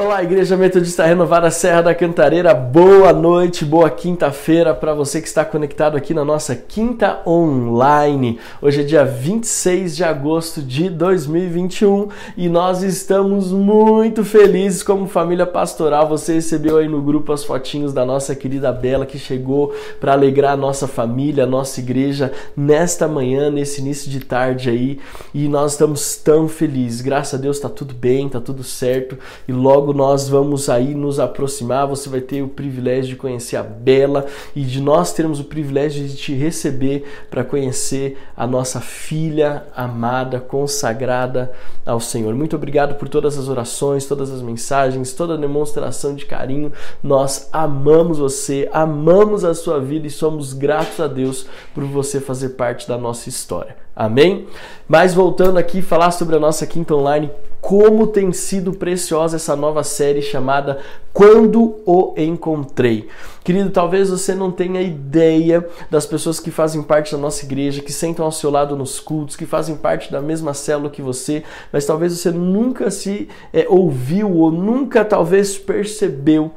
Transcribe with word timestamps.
Olá, 0.00 0.22
Igreja 0.22 0.56
Metodista 0.56 1.04
Renovada 1.04 1.50
Serra 1.50 1.82
da 1.82 1.92
Cantareira. 1.92 2.54
Boa 2.54 3.12
noite, 3.12 3.64
boa 3.64 3.90
quinta-feira 3.90 4.72
para 4.72 4.94
você 4.94 5.20
que 5.20 5.26
está 5.26 5.44
conectado 5.44 5.96
aqui 5.96 6.14
na 6.14 6.24
nossa 6.24 6.54
quinta 6.54 7.20
online. 7.26 8.38
Hoje 8.62 8.82
é 8.82 8.84
dia 8.84 9.04
26 9.04 9.96
de 9.96 10.04
agosto 10.04 10.62
de 10.62 10.88
2021 10.88 12.10
e 12.36 12.48
nós 12.48 12.84
estamos 12.84 13.50
muito 13.50 14.24
felizes 14.24 14.84
como 14.84 15.08
família 15.08 15.44
pastoral. 15.44 16.08
Você 16.10 16.34
recebeu 16.34 16.76
aí 16.76 16.86
no 16.86 17.02
grupo 17.02 17.32
as 17.32 17.42
fotinhos 17.42 17.92
da 17.92 18.06
nossa 18.06 18.36
querida 18.36 18.70
Bela 18.70 19.04
que 19.04 19.18
chegou 19.18 19.74
para 19.98 20.12
alegrar 20.12 20.52
a 20.52 20.56
nossa 20.56 20.86
família, 20.86 21.42
a 21.42 21.46
nossa 21.48 21.80
igreja 21.80 22.30
nesta 22.56 23.08
manhã, 23.08 23.50
nesse 23.50 23.80
início 23.80 24.08
de 24.08 24.20
tarde 24.20 24.70
aí. 24.70 25.00
E 25.34 25.48
nós 25.48 25.72
estamos 25.72 26.14
tão 26.14 26.46
felizes. 26.46 27.00
Graças 27.00 27.34
a 27.36 27.42
Deus 27.42 27.56
está 27.56 27.68
tudo 27.68 27.92
bem, 27.92 28.26
está 28.26 28.40
tudo 28.40 28.62
certo 28.62 29.18
e 29.48 29.52
logo 29.52 29.87
logo 29.88 29.92
nós 29.92 30.28
vamos 30.28 30.68
aí 30.68 30.94
nos 30.94 31.18
aproximar. 31.18 31.86
Você 31.86 32.08
vai 32.08 32.20
ter 32.20 32.42
o 32.42 32.48
privilégio 32.48 33.10
de 33.10 33.16
conhecer 33.16 33.56
a 33.56 33.62
Bela 33.62 34.26
e 34.54 34.62
de 34.62 34.80
nós 34.80 35.12
termos 35.12 35.40
o 35.40 35.44
privilégio 35.44 36.06
de 36.06 36.16
te 36.16 36.34
receber 36.34 37.04
para 37.30 37.44
conhecer 37.44 38.18
a 38.36 38.46
nossa 38.46 38.80
filha 38.80 39.64
amada, 39.74 40.40
consagrada 40.40 41.52
ao 41.86 42.00
Senhor. 42.00 42.34
Muito 42.34 42.56
obrigado 42.56 42.96
por 42.96 43.08
todas 43.08 43.38
as 43.38 43.48
orações, 43.48 44.06
todas 44.06 44.30
as 44.30 44.42
mensagens, 44.42 45.12
toda 45.12 45.34
a 45.34 45.38
demonstração 45.38 46.14
de 46.14 46.26
carinho. 46.26 46.72
Nós 47.02 47.48
amamos 47.52 48.18
você, 48.18 48.68
amamos 48.72 49.44
a 49.44 49.54
sua 49.54 49.80
vida 49.80 50.06
e 50.06 50.10
somos 50.10 50.52
gratos 50.52 51.00
a 51.00 51.06
Deus 51.06 51.46
por 51.74 51.84
você 51.84 52.20
fazer 52.20 52.50
parte 52.50 52.86
da 52.86 52.98
nossa 52.98 53.28
história. 53.28 53.76
Amém? 53.94 54.46
Mas 54.86 55.14
voltando 55.14 55.58
aqui 55.58 55.82
falar 55.82 56.12
sobre 56.12 56.36
a 56.36 56.38
nossa 56.38 56.66
quinta 56.66 56.94
online, 56.94 57.30
como 57.68 58.06
tem 58.06 58.32
sido 58.32 58.72
preciosa 58.72 59.36
essa 59.36 59.54
nova 59.54 59.84
série 59.84 60.22
chamada 60.22 60.78
Quando 61.12 61.76
o 61.84 62.14
Encontrei. 62.16 63.06
Querido, 63.44 63.68
talvez 63.68 64.08
você 64.08 64.34
não 64.34 64.50
tenha 64.50 64.80
ideia 64.80 65.68
das 65.90 66.06
pessoas 66.06 66.40
que 66.40 66.50
fazem 66.50 66.82
parte 66.82 67.12
da 67.12 67.18
nossa 67.18 67.44
igreja, 67.44 67.82
que 67.82 67.92
sentam 67.92 68.24
ao 68.24 68.32
seu 68.32 68.50
lado 68.50 68.74
nos 68.74 68.98
cultos, 68.98 69.36
que 69.36 69.44
fazem 69.44 69.76
parte 69.76 70.10
da 70.10 70.22
mesma 70.22 70.54
célula 70.54 70.88
que 70.88 71.02
você, 71.02 71.44
mas 71.70 71.84
talvez 71.84 72.14
você 72.14 72.30
nunca 72.30 72.90
se 72.90 73.28
é, 73.52 73.66
ouviu 73.68 74.34
ou 74.34 74.50
nunca 74.50 75.04
talvez 75.04 75.58
percebeu 75.58 76.50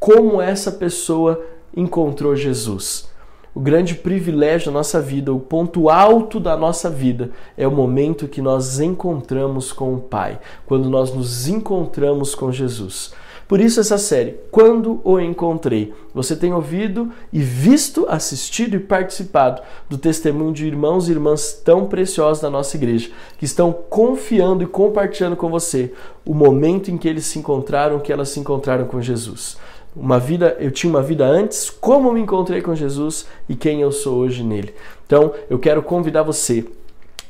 como 0.00 0.42
essa 0.42 0.72
pessoa 0.72 1.40
encontrou 1.76 2.34
Jesus 2.34 3.14
o 3.56 3.60
grande 3.60 3.94
privilégio 3.94 4.66
da 4.66 4.72
nossa 4.72 5.00
vida, 5.00 5.32
o 5.32 5.40
ponto 5.40 5.88
alto 5.88 6.38
da 6.38 6.54
nossa 6.58 6.90
vida 6.90 7.30
é 7.56 7.66
o 7.66 7.70
momento 7.70 8.28
que 8.28 8.42
nós 8.42 8.80
encontramos 8.80 9.72
com 9.72 9.94
o 9.94 9.98
Pai, 9.98 10.38
quando 10.66 10.90
nós 10.90 11.10
nos 11.10 11.48
encontramos 11.48 12.34
com 12.34 12.52
Jesus. 12.52 13.14
Por 13.48 13.58
isso 13.58 13.80
essa 13.80 13.96
série, 13.96 14.38
Quando 14.50 15.00
o 15.02 15.18
Encontrei. 15.18 15.94
Você 16.12 16.36
tem 16.36 16.52
ouvido 16.52 17.10
e 17.32 17.40
visto, 17.40 18.04
assistido 18.10 18.76
e 18.76 18.80
participado 18.80 19.62
do 19.88 19.96
testemunho 19.96 20.52
de 20.52 20.66
irmãos 20.66 21.08
e 21.08 21.12
irmãs 21.12 21.54
tão 21.64 21.86
preciosos 21.86 22.42
da 22.42 22.50
nossa 22.50 22.76
igreja, 22.76 23.08
que 23.38 23.46
estão 23.46 23.72
confiando 23.72 24.64
e 24.64 24.66
compartilhando 24.66 25.36
com 25.36 25.48
você 25.48 25.94
o 26.26 26.34
momento 26.34 26.90
em 26.90 26.98
que 26.98 27.08
eles 27.08 27.24
se 27.24 27.38
encontraram, 27.38 28.00
que 28.00 28.12
elas 28.12 28.28
se 28.28 28.38
encontraram 28.38 28.84
com 28.84 29.00
Jesus 29.00 29.56
uma 29.96 30.18
vida, 30.18 30.56
eu 30.60 30.70
tinha 30.70 30.90
uma 30.90 31.02
vida 31.02 31.24
antes, 31.24 31.70
como 31.70 32.12
me 32.12 32.20
encontrei 32.20 32.60
com 32.60 32.74
Jesus 32.74 33.26
e 33.48 33.56
quem 33.56 33.80
eu 33.80 33.90
sou 33.90 34.18
hoje 34.18 34.42
nele. 34.42 34.74
Então, 35.06 35.32
eu 35.48 35.58
quero 35.58 35.82
convidar 35.82 36.22
você 36.22 36.66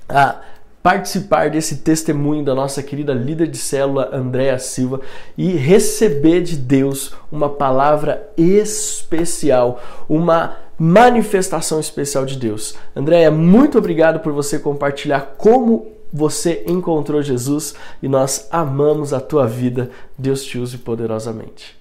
a 0.09 0.41
participar 0.83 1.51
desse 1.51 1.79
testemunho 1.79 2.45
da 2.45 2.55
nossa 2.55 2.83
querida 2.83 3.13
líder 3.13 3.49
de 3.49 3.59
célula 3.59 4.11
Andréa 4.13 4.59
Silva 4.59 5.01
e 5.37 5.49
receber 5.53 6.43
de 6.43 6.57
Deus 6.57 7.13
uma 7.31 7.49
palavra 7.49 8.29
especial, 8.37 9.81
uma 10.09 10.57
manifestação 10.79 11.81
especial 11.81 12.25
de 12.25 12.37
Deus. 12.37 12.77
Andréa, 12.95 13.31
muito 13.31 13.79
obrigado 13.79 14.21
por 14.21 14.33
você 14.33 14.59
compartilhar 14.59 15.35
como 15.37 15.89
você 16.13 16.63
encontrou 16.67 17.21
Jesus 17.21 17.75
e 18.03 18.09
nós 18.09 18.47
amamos 18.51 19.13
a 19.13 19.21
tua 19.21 19.47
vida. 19.47 19.91
Deus 20.17 20.45
te 20.45 20.57
use 20.57 20.79
poderosamente. 20.79 21.76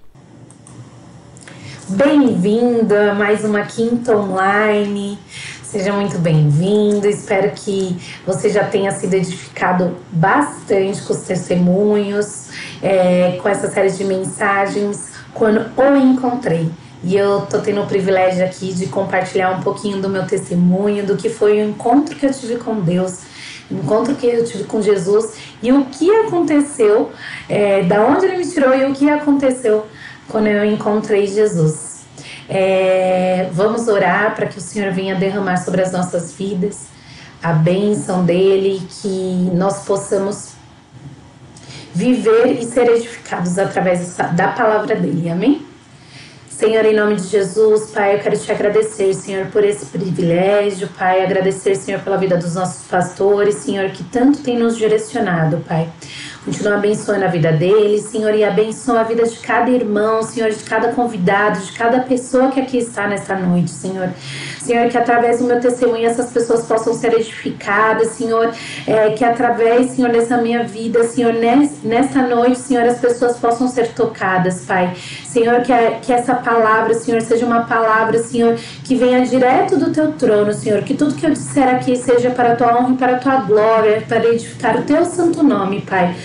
Bem-vindo 1.88 2.96
a 2.96 3.14
mais 3.14 3.46
uma 3.46 3.62
quinta 3.62 4.18
online. 4.18 5.20
Seja 5.62 5.94
muito 5.94 6.18
bem-vindo. 6.18 7.08
Espero 7.08 7.52
que 7.52 7.96
você 8.26 8.50
já 8.50 8.64
tenha 8.64 8.92
sido 8.92 9.14
edificado 9.14 9.96
bastante 10.12 11.04
com 11.04 11.14
os 11.14 11.20
testemunhos, 11.20 12.50
é, 12.82 13.38
com 13.40 13.48
essa 13.48 13.70
série 13.70 13.92
de 13.92 14.04
mensagens, 14.04 15.12
quando 15.32 15.64
o 15.78 15.96
encontrei. 15.96 16.72
E 17.04 17.16
eu 17.16 17.42
tô 17.42 17.60
tendo 17.60 17.84
o 17.84 17.86
privilégio 17.86 18.44
aqui 18.44 18.74
de 18.74 18.88
compartilhar 18.88 19.52
um 19.52 19.62
pouquinho 19.62 20.02
do 20.02 20.10
meu 20.10 20.26
testemunho, 20.26 21.06
do 21.06 21.16
que 21.16 21.30
foi 21.30 21.62
o 21.62 21.70
encontro 21.70 22.16
que 22.16 22.26
eu 22.26 22.34
tive 22.34 22.56
com 22.56 22.82
Deus, 22.82 23.20
o 23.70 23.76
encontro 23.76 24.16
que 24.16 24.26
eu 24.26 24.44
tive 24.44 24.64
com 24.64 24.82
Jesus 24.82 25.36
e 25.62 25.72
o 25.72 25.86
que 25.86 26.10
aconteceu, 26.10 27.12
é, 27.48 27.84
da 27.84 28.04
onde 28.04 28.26
ele 28.26 28.38
me 28.38 28.48
tirou 28.52 28.76
e 28.76 28.86
o 28.86 28.92
que 28.92 29.08
aconteceu 29.08 29.86
quando 30.30 30.48
eu 30.48 30.66
encontrei 30.66 31.28
Jesus. 31.28 32.06
É, 32.48 33.50
vamos 33.52 33.88
orar 33.88 34.36
para 34.36 34.46
que 34.46 34.58
o 34.58 34.62
Senhor 34.62 34.92
venha 34.92 35.16
derramar 35.16 35.58
sobre 35.58 35.82
as 35.82 35.92
nossas 35.92 36.34
vidas 36.34 36.96
a 37.46 37.54
bênção 37.54 38.26
dele, 38.26 38.82
que 39.02 39.52
nós 39.54 39.86
possamos 39.86 40.54
viver 41.94 42.60
e 42.60 42.66
ser 42.66 42.90
edificados 42.90 43.60
através 43.60 44.18
da 44.36 44.48
palavra 44.48 44.96
dele. 44.96 45.30
Amém? 45.30 45.64
Senhor, 46.50 46.84
em 46.86 46.96
nome 46.96 47.18
de 47.18 47.28
Jesus, 47.28 47.92
Pai, 47.92 48.16
eu 48.16 48.20
quero 48.20 48.40
te 48.40 48.52
agradecer, 48.52 49.14
Senhor, 49.14 49.48
por 49.48 49.64
esse 49.64 49.86
privilégio, 49.86 50.88
Pai, 50.98 51.22
agradecer, 51.22 51.76
Senhor, 51.76 52.02
pela 52.02 52.18
vida 52.18 52.36
dos 52.36 52.56
nossos 52.56 52.88
pastores, 52.88 53.56
Senhor, 53.56 53.92
que 53.92 54.04
tanto 54.06 54.42
tem 54.42 54.58
nos 54.58 54.76
direcionado, 54.76 55.58
Pai. 55.68 55.88
Continua 56.46 56.76
abençoando 56.76 57.26
a 57.26 57.28
vida 57.28 57.52
deles, 57.52 58.04
Senhor, 58.04 58.36
e 58.36 58.44
abençoa 58.44 59.00
a 59.00 59.04
vida 59.04 59.24
de 59.24 59.36
cada 59.40 59.72
irmão, 59.72 60.22
Senhor, 60.22 60.52
de 60.52 60.64
cada 60.64 60.90
convidado, 60.90 61.60
de 61.60 61.72
cada 61.72 62.02
pessoa 62.02 62.52
que 62.52 62.60
aqui 62.60 62.78
está 62.78 63.08
nesta 63.08 63.36
noite, 63.36 63.72
Senhor. 63.72 64.12
Senhor, 64.62 64.88
que 64.90 64.98
através 64.98 65.40
do 65.40 65.46
meu 65.46 65.60
testemunho 65.60 66.06
essas 66.08 66.30
pessoas 66.32 66.64
possam 66.66 66.94
ser 66.94 67.14
edificadas, 67.14 68.10
Senhor, 68.10 68.54
é, 68.86 69.10
que 69.12 69.26
através, 69.26 69.92
Senhor, 69.92 70.12
dessa 70.12 70.38
minha 70.38 70.64
vida, 70.64 71.04
Senhor, 71.04 71.34
nesta 71.84 72.22
noite, 72.22 72.60
Senhor, 72.60 72.84
as 72.84 73.00
pessoas 73.00 73.38
possam 73.38 73.68
ser 73.68 73.94
tocadas, 73.94 74.62
Pai. 74.66 74.96
Senhor, 75.26 75.62
que, 75.62 75.74
a, 75.74 75.92
que 76.00 76.14
essa 76.14 76.36
palavra, 76.36 76.94
Senhor, 76.94 77.22
seja 77.22 77.46
uma 77.46 77.66
palavra, 77.66 78.20
Senhor, 78.20 78.56
que 78.84 78.96
venha 78.96 79.26
direto 79.26 79.78
do 79.78 79.92
teu 79.92 80.12
trono, 80.12 80.54
Senhor, 80.54 80.84
que 80.84 80.94
tudo 80.94 81.16
que 81.16 81.26
eu 81.26 81.32
disser 81.32 81.68
aqui 81.68 81.96
seja 81.96 82.30
para 82.30 82.54
a 82.54 82.56
tua 82.56 82.78
honra 82.78 82.94
e 82.94 82.98
para 82.98 83.16
a 83.16 83.20
tua 83.20 83.36
glória, 83.38 84.04
para 84.08 84.26
edificar 84.26 84.78
o 84.78 84.84
teu 84.84 85.06
santo 85.06 85.42
nome, 85.42 85.82
Pai. 85.82 86.16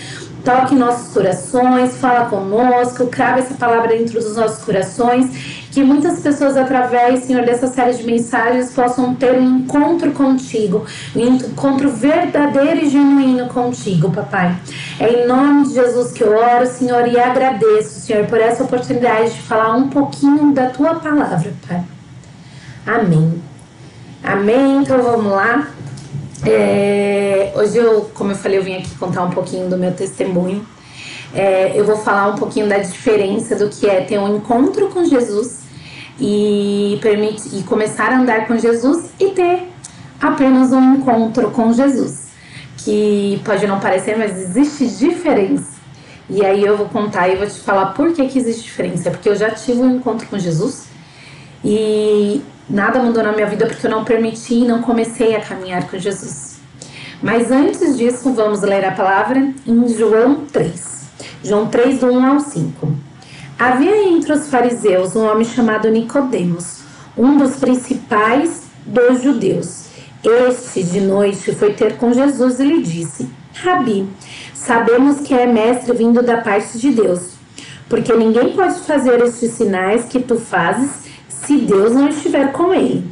Toque 0.43 0.75
nossos 0.75 1.13
corações, 1.13 1.97
fala 1.97 2.25
conosco, 2.25 3.07
crava 3.07 3.39
essa 3.39 3.53
palavra 3.53 3.89
dentro 3.89 4.19
dos 4.19 4.35
nossos 4.35 4.63
corações. 4.63 5.61
Que 5.71 5.83
muitas 5.83 6.19
pessoas, 6.19 6.57
através, 6.57 7.23
Senhor, 7.23 7.45
dessa 7.45 7.67
série 7.67 7.93
de 7.93 8.03
mensagens, 8.03 8.71
possam 8.73 9.15
ter 9.15 9.33
um 9.33 9.59
encontro 9.59 10.11
contigo, 10.11 10.85
um 11.15 11.35
encontro 11.35 11.89
verdadeiro 11.89 12.83
e 12.83 12.89
genuíno 12.89 13.47
contigo, 13.47 14.11
papai. 14.11 14.55
É 14.99 15.23
em 15.23 15.27
nome 15.27 15.67
de 15.67 15.75
Jesus 15.75 16.11
que 16.11 16.23
eu 16.23 16.35
oro, 16.35 16.67
Senhor, 16.67 17.07
e 17.07 17.17
agradeço, 17.17 18.01
Senhor, 18.01 18.25
por 18.25 18.39
essa 18.39 18.63
oportunidade 18.63 19.31
de 19.31 19.41
falar 19.41 19.75
um 19.75 19.89
pouquinho 19.89 20.53
da 20.53 20.67
tua 20.67 20.95
palavra, 20.95 21.53
Pai. 21.67 21.83
Amém. 22.85 23.41
Amém. 24.23 24.81
Então 24.81 25.01
vamos 25.01 25.31
lá. 25.31 25.67
É, 26.45 27.53
hoje 27.55 27.77
eu, 27.77 28.09
como 28.15 28.31
eu 28.31 28.35
falei, 28.35 28.57
eu 28.57 28.63
vim 28.63 28.75
aqui 28.75 28.95
contar 28.95 29.23
um 29.23 29.29
pouquinho 29.29 29.69
do 29.69 29.77
meu 29.77 29.91
testemunho. 29.93 30.65
É, 31.33 31.71
eu 31.75 31.85
vou 31.85 31.97
falar 31.97 32.27
um 32.29 32.35
pouquinho 32.35 32.67
da 32.67 32.77
diferença 32.77 33.55
do 33.55 33.69
que 33.69 33.87
é 33.87 34.01
ter 34.01 34.19
um 34.19 34.37
encontro 34.37 34.89
com 34.89 35.05
Jesus 35.05 35.59
e, 36.19 36.99
permite, 37.01 37.55
e 37.55 37.63
começar 37.63 38.11
a 38.11 38.19
andar 38.19 38.47
com 38.47 38.57
Jesus 38.57 39.11
e 39.19 39.29
ter 39.29 39.67
apenas 40.19 40.71
um 40.73 40.95
encontro 40.95 41.51
com 41.51 41.71
Jesus. 41.71 42.29
Que 42.77 43.39
pode 43.45 43.65
não 43.67 43.79
parecer, 43.79 44.17
mas 44.17 44.35
existe 44.37 44.87
diferença. 44.87 45.79
E 46.29 46.43
aí 46.43 46.63
eu 46.63 46.75
vou 46.75 46.87
contar 46.87 47.29
e 47.29 47.35
vou 47.35 47.45
te 47.45 47.59
falar 47.59 47.87
por 47.87 48.13
que, 48.13 48.27
que 48.27 48.39
existe 48.39 48.63
diferença. 48.63 49.11
Porque 49.11 49.29
eu 49.29 49.35
já 49.35 49.51
tive 49.51 49.81
um 49.81 49.97
encontro 49.97 50.25
com 50.27 50.39
Jesus 50.39 50.85
e 51.63 52.41
Nada 52.71 52.99
mudou 52.99 53.21
na 53.21 53.33
minha 53.33 53.47
vida 53.47 53.65
porque 53.65 53.85
eu 53.85 53.91
não 53.91 54.05
permiti 54.05 54.53
e 54.53 54.65
não 54.65 54.81
comecei 54.81 55.35
a 55.35 55.41
caminhar 55.41 55.89
com 55.89 55.99
Jesus. 55.99 56.55
Mas 57.21 57.51
antes 57.51 57.97
disso, 57.97 58.31
vamos 58.31 58.61
ler 58.61 58.85
a 58.85 58.91
palavra 58.91 59.53
em 59.67 59.87
João 59.89 60.45
3. 60.45 61.01
João 61.43 61.67
3, 61.67 61.99
do 61.99 62.05
1 62.07 62.25
ao 62.25 62.39
5. 62.39 62.95
Havia 63.59 64.07
entre 64.07 64.31
os 64.31 64.49
fariseus 64.49 65.17
um 65.17 65.29
homem 65.29 65.43
chamado 65.43 65.89
Nicodemos, 65.89 66.79
um 67.17 67.35
dos 67.35 67.57
principais 67.57 68.63
dos 68.85 69.21
judeus. 69.21 69.87
Este, 70.23 70.81
de 70.81 71.01
noite, 71.01 71.53
foi 71.53 71.73
ter 71.73 71.97
com 71.97 72.13
Jesus 72.13 72.61
e 72.61 72.63
lhe 72.63 72.81
disse: 72.81 73.29
Rabi, 73.53 74.07
sabemos 74.53 75.19
que 75.19 75.33
é 75.33 75.45
mestre 75.45 75.93
vindo 75.93 76.23
da 76.23 76.37
parte 76.37 76.77
de 76.77 76.91
Deus, 76.91 77.31
porque 77.89 78.13
ninguém 78.13 78.53
pode 78.53 78.79
fazer 78.79 79.21
estes 79.21 79.51
sinais 79.51 80.05
que 80.05 80.19
tu 80.19 80.39
fazes 80.39 81.00
se 81.45 81.57
Deus 81.57 81.93
não 81.93 82.09
estiver 82.09 82.51
com 82.51 82.73
ele. 82.73 83.05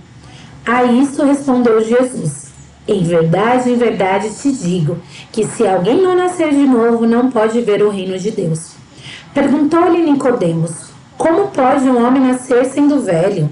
A 0.66 0.84
isso 0.84 1.24
respondeu 1.24 1.84
Jesus: 1.84 2.48
Em 2.88 3.04
verdade, 3.04 3.72
em 3.72 3.76
verdade 3.76 4.30
te 4.30 4.52
digo 4.52 4.98
que 5.32 5.46
se 5.46 5.68
alguém 5.68 6.02
não 6.02 6.16
nascer 6.16 6.50
de 6.50 6.66
novo, 6.66 7.06
não 7.06 7.32
pode 7.32 7.62
ver 7.62 7.82
o 7.82 7.90
reino 7.90 8.18
de 8.18 8.32
Deus. 8.32 8.74
Perguntou-lhe 9.34 10.12
Nicodemos: 10.12 10.92
Como 11.18 11.48
pode 11.48 11.90
um 11.90 12.06
homem 12.06 12.22
nascer 12.22 12.66
sendo 12.66 13.02
velho? 13.02 13.50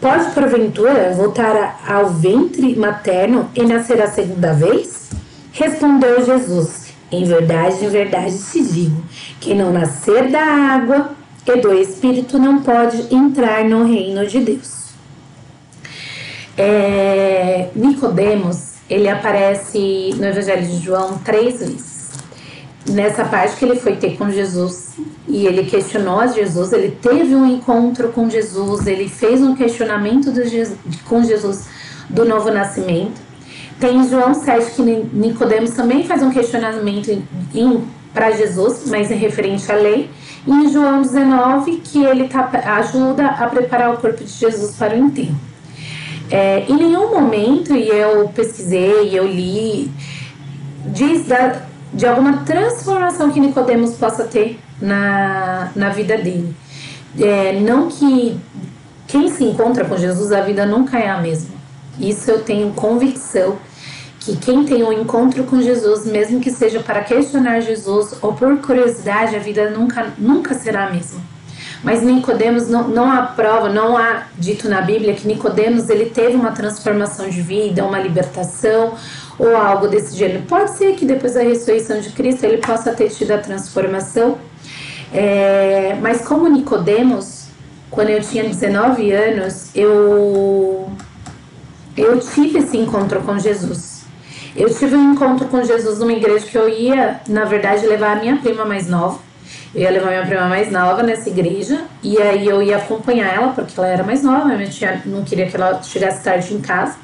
Pode 0.00 0.30
porventura 0.32 1.14
voltar 1.14 1.80
ao 1.88 2.10
ventre 2.10 2.76
materno 2.76 3.48
e 3.54 3.62
nascer 3.62 4.00
a 4.00 4.08
segunda 4.08 4.52
vez? 4.52 5.10
Respondeu 5.52 6.24
Jesus: 6.24 6.92
Em 7.10 7.24
verdade, 7.24 7.84
em 7.84 7.88
verdade 7.88 8.38
te 8.38 8.62
digo: 8.62 9.02
quem 9.40 9.56
não 9.56 9.72
nascer 9.72 10.30
da 10.30 10.42
água 10.42 11.10
e 11.46 11.60
do 11.60 11.72
Espírito 11.72 12.38
não 12.38 12.60
pode 12.60 13.14
entrar 13.14 13.64
no 13.64 13.84
reino 13.84 14.26
de 14.26 14.40
Deus. 14.40 14.86
É, 16.58 17.68
Nicodemos, 17.74 18.74
ele 18.90 19.08
aparece 19.08 20.14
no 20.16 20.24
Evangelho 20.24 20.66
de 20.66 20.78
João 20.78 21.18
três 21.18 21.60
vezes. 21.60 21.96
Nessa 22.88 23.24
parte 23.24 23.56
que 23.56 23.64
ele 23.64 23.76
foi 23.76 23.96
ter 23.96 24.16
com 24.16 24.30
Jesus 24.30 24.94
e 25.28 25.46
ele 25.46 25.64
questionou 25.64 26.20
a 26.20 26.28
Jesus, 26.28 26.72
ele 26.72 26.96
teve 27.02 27.34
um 27.34 27.44
encontro 27.44 28.08
com 28.08 28.30
Jesus, 28.30 28.86
ele 28.86 29.08
fez 29.08 29.40
um 29.40 29.54
questionamento 29.54 30.32
Jesus, 30.32 30.78
com 31.04 31.22
Jesus 31.22 31.68
do 32.08 32.24
novo 32.24 32.50
nascimento. 32.50 33.20
Tem 33.78 34.08
João 34.08 34.34
7 34.34 34.70
que 34.70 34.82
Nicodemos 34.82 35.72
também 35.72 36.04
faz 36.04 36.22
um 36.22 36.30
questionamento 36.30 37.22
para 38.14 38.30
Jesus, 38.30 38.84
mas 38.86 39.10
em 39.10 39.16
referente 39.16 39.70
à 39.70 39.74
lei. 39.74 40.08
Em 40.46 40.70
João 40.70 41.02
19 41.02 41.78
que 41.78 42.04
ele 42.04 42.28
tá, 42.28 42.48
ajuda 42.78 43.26
a 43.26 43.46
preparar 43.48 43.92
o 43.92 43.96
corpo 43.96 44.22
de 44.22 44.30
Jesus 44.30 44.76
para 44.76 44.94
o 44.94 44.98
enterro. 44.98 45.36
É, 46.30 46.64
em 46.68 46.76
nenhum 46.76 47.10
momento, 47.10 47.74
e 47.74 47.88
eu 47.88 48.28
pesquisei, 48.28 49.10
eu 49.12 49.26
li, 49.26 49.90
diz 50.86 51.26
da, 51.26 51.62
de 51.92 52.06
alguma 52.06 52.38
transformação 52.38 53.30
que 53.30 53.40
Nicodemos 53.40 53.96
possa 53.96 54.24
ter 54.24 54.58
na, 54.80 55.70
na 55.74 55.88
vida 55.90 56.16
dele. 56.16 56.54
É, 57.18 57.58
não 57.60 57.88
que 57.88 58.38
quem 59.06 59.28
se 59.30 59.44
encontra 59.44 59.84
com 59.84 59.96
Jesus, 59.96 60.32
a 60.32 60.40
vida 60.40 60.66
nunca 60.66 60.98
é 60.98 61.08
a 61.08 61.20
mesma. 61.20 61.54
Isso 61.98 62.30
eu 62.30 62.42
tenho 62.42 62.72
convicção 62.72 63.56
que 64.26 64.36
quem 64.38 64.64
tem 64.64 64.82
um 64.82 64.92
encontro 64.92 65.44
com 65.44 65.62
Jesus, 65.62 66.04
mesmo 66.04 66.40
que 66.40 66.50
seja 66.50 66.80
para 66.80 67.02
questionar 67.02 67.60
Jesus 67.60 68.18
ou 68.20 68.32
por 68.32 68.58
curiosidade, 68.58 69.36
a 69.36 69.38
vida 69.38 69.70
nunca, 69.70 70.12
nunca 70.18 70.52
será 70.52 70.88
a 70.88 70.90
mesma. 70.90 71.20
Mas 71.84 72.02
Nicodemos 72.02 72.68
não, 72.68 72.88
não 72.88 73.08
há 73.08 73.22
prova, 73.22 73.68
não 73.68 73.96
há 73.96 74.24
dito 74.36 74.68
na 74.68 74.80
Bíblia 74.80 75.14
que 75.14 75.28
Nicodemos 75.28 75.88
ele 75.88 76.06
teve 76.06 76.34
uma 76.34 76.50
transformação 76.50 77.28
de 77.28 77.40
vida, 77.40 77.84
uma 77.84 78.00
libertação 78.00 78.94
ou 79.38 79.56
algo 79.56 79.86
desse 79.86 80.16
gênero. 80.16 80.42
Pode 80.42 80.72
ser 80.72 80.96
que 80.96 81.04
depois 81.04 81.34
da 81.34 81.42
ressurreição 81.42 82.00
de 82.00 82.10
Cristo 82.10 82.42
ele 82.42 82.58
possa 82.58 82.92
ter 82.92 83.10
tido 83.10 83.30
a 83.30 83.38
transformação, 83.38 84.38
é, 85.14 85.96
mas 86.02 86.26
como 86.26 86.48
Nicodemos, 86.48 87.44
quando 87.92 88.08
eu 88.08 88.20
tinha 88.20 88.42
19 88.42 89.12
anos, 89.12 89.70
eu 89.72 90.90
eu 91.96 92.18
tive 92.18 92.58
esse 92.58 92.76
encontro 92.76 93.20
com 93.20 93.38
Jesus. 93.38 93.95
Eu 94.56 94.72
tive 94.72 94.96
um 94.96 95.12
encontro 95.12 95.46
com 95.48 95.62
Jesus 95.62 95.98
numa 95.98 96.14
igreja 96.14 96.46
que 96.46 96.56
eu 96.56 96.66
ia, 96.66 97.20
na 97.28 97.44
verdade, 97.44 97.86
levar 97.86 98.16
a 98.16 98.20
minha 98.20 98.38
prima 98.38 98.64
mais 98.64 98.88
nova. 98.88 99.18
Eu 99.74 99.82
ia 99.82 99.90
levar 99.90 100.08
minha 100.08 100.24
prima 100.24 100.48
mais 100.48 100.72
nova 100.72 101.02
nessa 101.02 101.28
igreja 101.28 101.84
e 102.02 102.16
aí 102.16 102.48
eu 102.48 102.62
ia 102.62 102.78
acompanhar 102.78 103.34
ela 103.34 103.52
porque 103.52 103.74
ela 103.76 103.86
era 103.86 104.02
mais 104.02 104.22
nova, 104.22 104.46
minha 104.46 104.70
tia 104.70 105.02
não 105.04 105.22
queria 105.24 105.46
que 105.46 105.54
ela 105.54 105.82
chegasse 105.82 106.24
tarde 106.24 106.54
em 106.54 106.60
casa. 106.62 106.96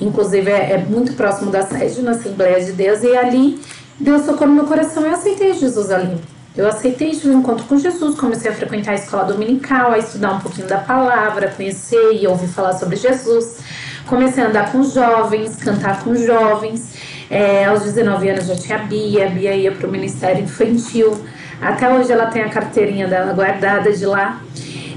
Inclusive 0.00 0.50
é, 0.50 0.72
é 0.72 0.78
muito 0.78 1.12
próximo 1.12 1.52
da 1.52 1.62
sede 1.62 2.02
na 2.02 2.10
Assembleia 2.10 2.60
de 2.64 2.72
Deus 2.72 3.04
e 3.04 3.16
ali 3.16 3.60
Deus 3.98 4.26
tocou 4.26 4.48
no 4.48 4.54
meu 4.54 4.64
coração 4.64 5.04
e 5.04 5.06
eu 5.06 5.14
aceitei 5.14 5.54
Jesus 5.54 5.92
ali. 5.92 6.18
Eu 6.56 6.66
aceitei 6.66 7.12
tive 7.12 7.30
um 7.30 7.38
encontro 7.38 7.64
com 7.66 7.78
Jesus, 7.78 8.18
comecei 8.18 8.50
a 8.50 8.54
frequentar 8.54 8.90
a 8.90 8.94
escola 8.94 9.24
dominical, 9.24 9.92
a 9.92 9.98
estudar 9.98 10.32
um 10.32 10.40
pouquinho 10.40 10.66
da 10.66 10.78
palavra, 10.78 11.48
conhecer 11.48 12.12
e 12.12 12.26
ouvir 12.26 12.48
falar 12.48 12.72
sobre 12.72 12.96
Jesus. 12.96 13.60
Comecei 14.06 14.42
a 14.42 14.48
andar 14.48 14.72
com 14.72 14.82
jovens, 14.82 15.56
cantar 15.56 16.02
com 16.02 16.14
jovens. 16.16 16.94
É, 17.30 17.66
aos 17.66 17.84
19 17.84 18.28
anos 18.28 18.46
já 18.46 18.56
tinha 18.56 18.78
a 18.78 18.82
Bia, 18.82 19.26
a 19.26 19.30
Bia 19.30 19.54
ia 19.54 19.70
para 19.70 19.86
o 19.86 19.90
Ministério 19.90 20.42
Infantil. 20.42 21.16
Até 21.62 21.88
hoje 21.88 22.10
ela 22.10 22.26
tem 22.26 22.42
a 22.42 22.48
carteirinha 22.48 23.06
dela 23.06 23.32
guardada 23.32 23.92
de 23.92 24.04
lá. 24.04 24.40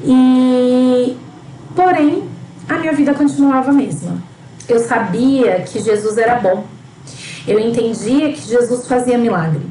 E 0.04 1.16
porém, 1.76 2.28
a 2.68 2.80
minha 2.80 2.94
vida 2.94 3.14
continuava 3.14 3.70
a 3.70 3.74
mesma. 3.74 4.18
Eu 4.68 4.80
sabia 4.80 5.60
que 5.60 5.80
Jesus 5.80 6.18
era 6.18 6.36
bom. 6.36 6.66
Eu 7.48 7.60
entendia 7.60 8.34
que 8.34 8.42
Jesus 8.42 8.88
fazia 8.88 9.20
milagre. 9.20 9.62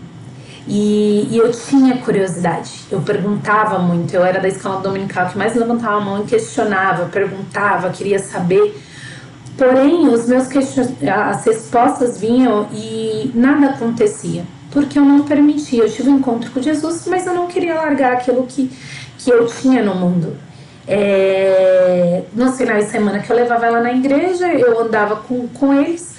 E, 0.67 1.29
e, 1.31 1.39
eu 1.39 1.51
tinha 1.51 1.99
curiosidade, 1.99 2.71
eu 2.91 3.01
perguntava 3.01 3.79
muito. 3.79 4.15
Eu 4.15 4.25
era 4.25 4.41
da 4.41 4.49
escola 4.49 4.81
dominical 4.81 5.29
que 5.29 5.37
mais 5.37 5.55
levantava 5.55 5.97
a 5.97 6.01
mão 6.01 6.23
e 6.23 6.27
questionava, 6.27 7.07
perguntava, 7.07 7.91
queria 7.91 8.19
saber. 8.19 8.81
Porém, 9.57 10.09
os 10.09 10.29
meus 10.29 10.47
question... 10.47 10.85
as 11.13 11.45
respostas 11.45 12.19
vinham 12.21 12.69
e 12.73 13.31
nada 13.35 13.71
acontecia 13.71 14.45
porque 14.73 14.99
eu 14.99 15.05
não 15.05 15.23
permitia. 15.23 15.85
Eu 15.85 15.91
tive 15.91 16.09
um 16.09 16.17
encontro 16.17 16.51
com 16.51 16.61
Jesus, 16.61 17.07
mas 17.07 17.27
eu 17.27 17.35
não 17.35 17.47
queria 17.47 17.75
largar 17.75 18.15
aquilo 18.15 18.45
que, 18.45 18.71
que 19.19 19.31
eu 19.31 19.47
tinha 19.47 19.83
no 19.83 19.95
mundo. 19.95 20.37
É, 20.89 22.23
nos 22.35 22.57
finais 22.57 22.87
de 22.87 22.91
semana 22.91 23.21
que 23.21 23.31
eu 23.31 23.37
levava 23.37 23.67
ela 23.67 23.81
na 23.81 23.93
igreja, 23.93 24.53
eu 24.53 24.81
andava 24.81 25.17
com, 25.17 25.47
com 25.49 25.73
eles, 25.73 26.12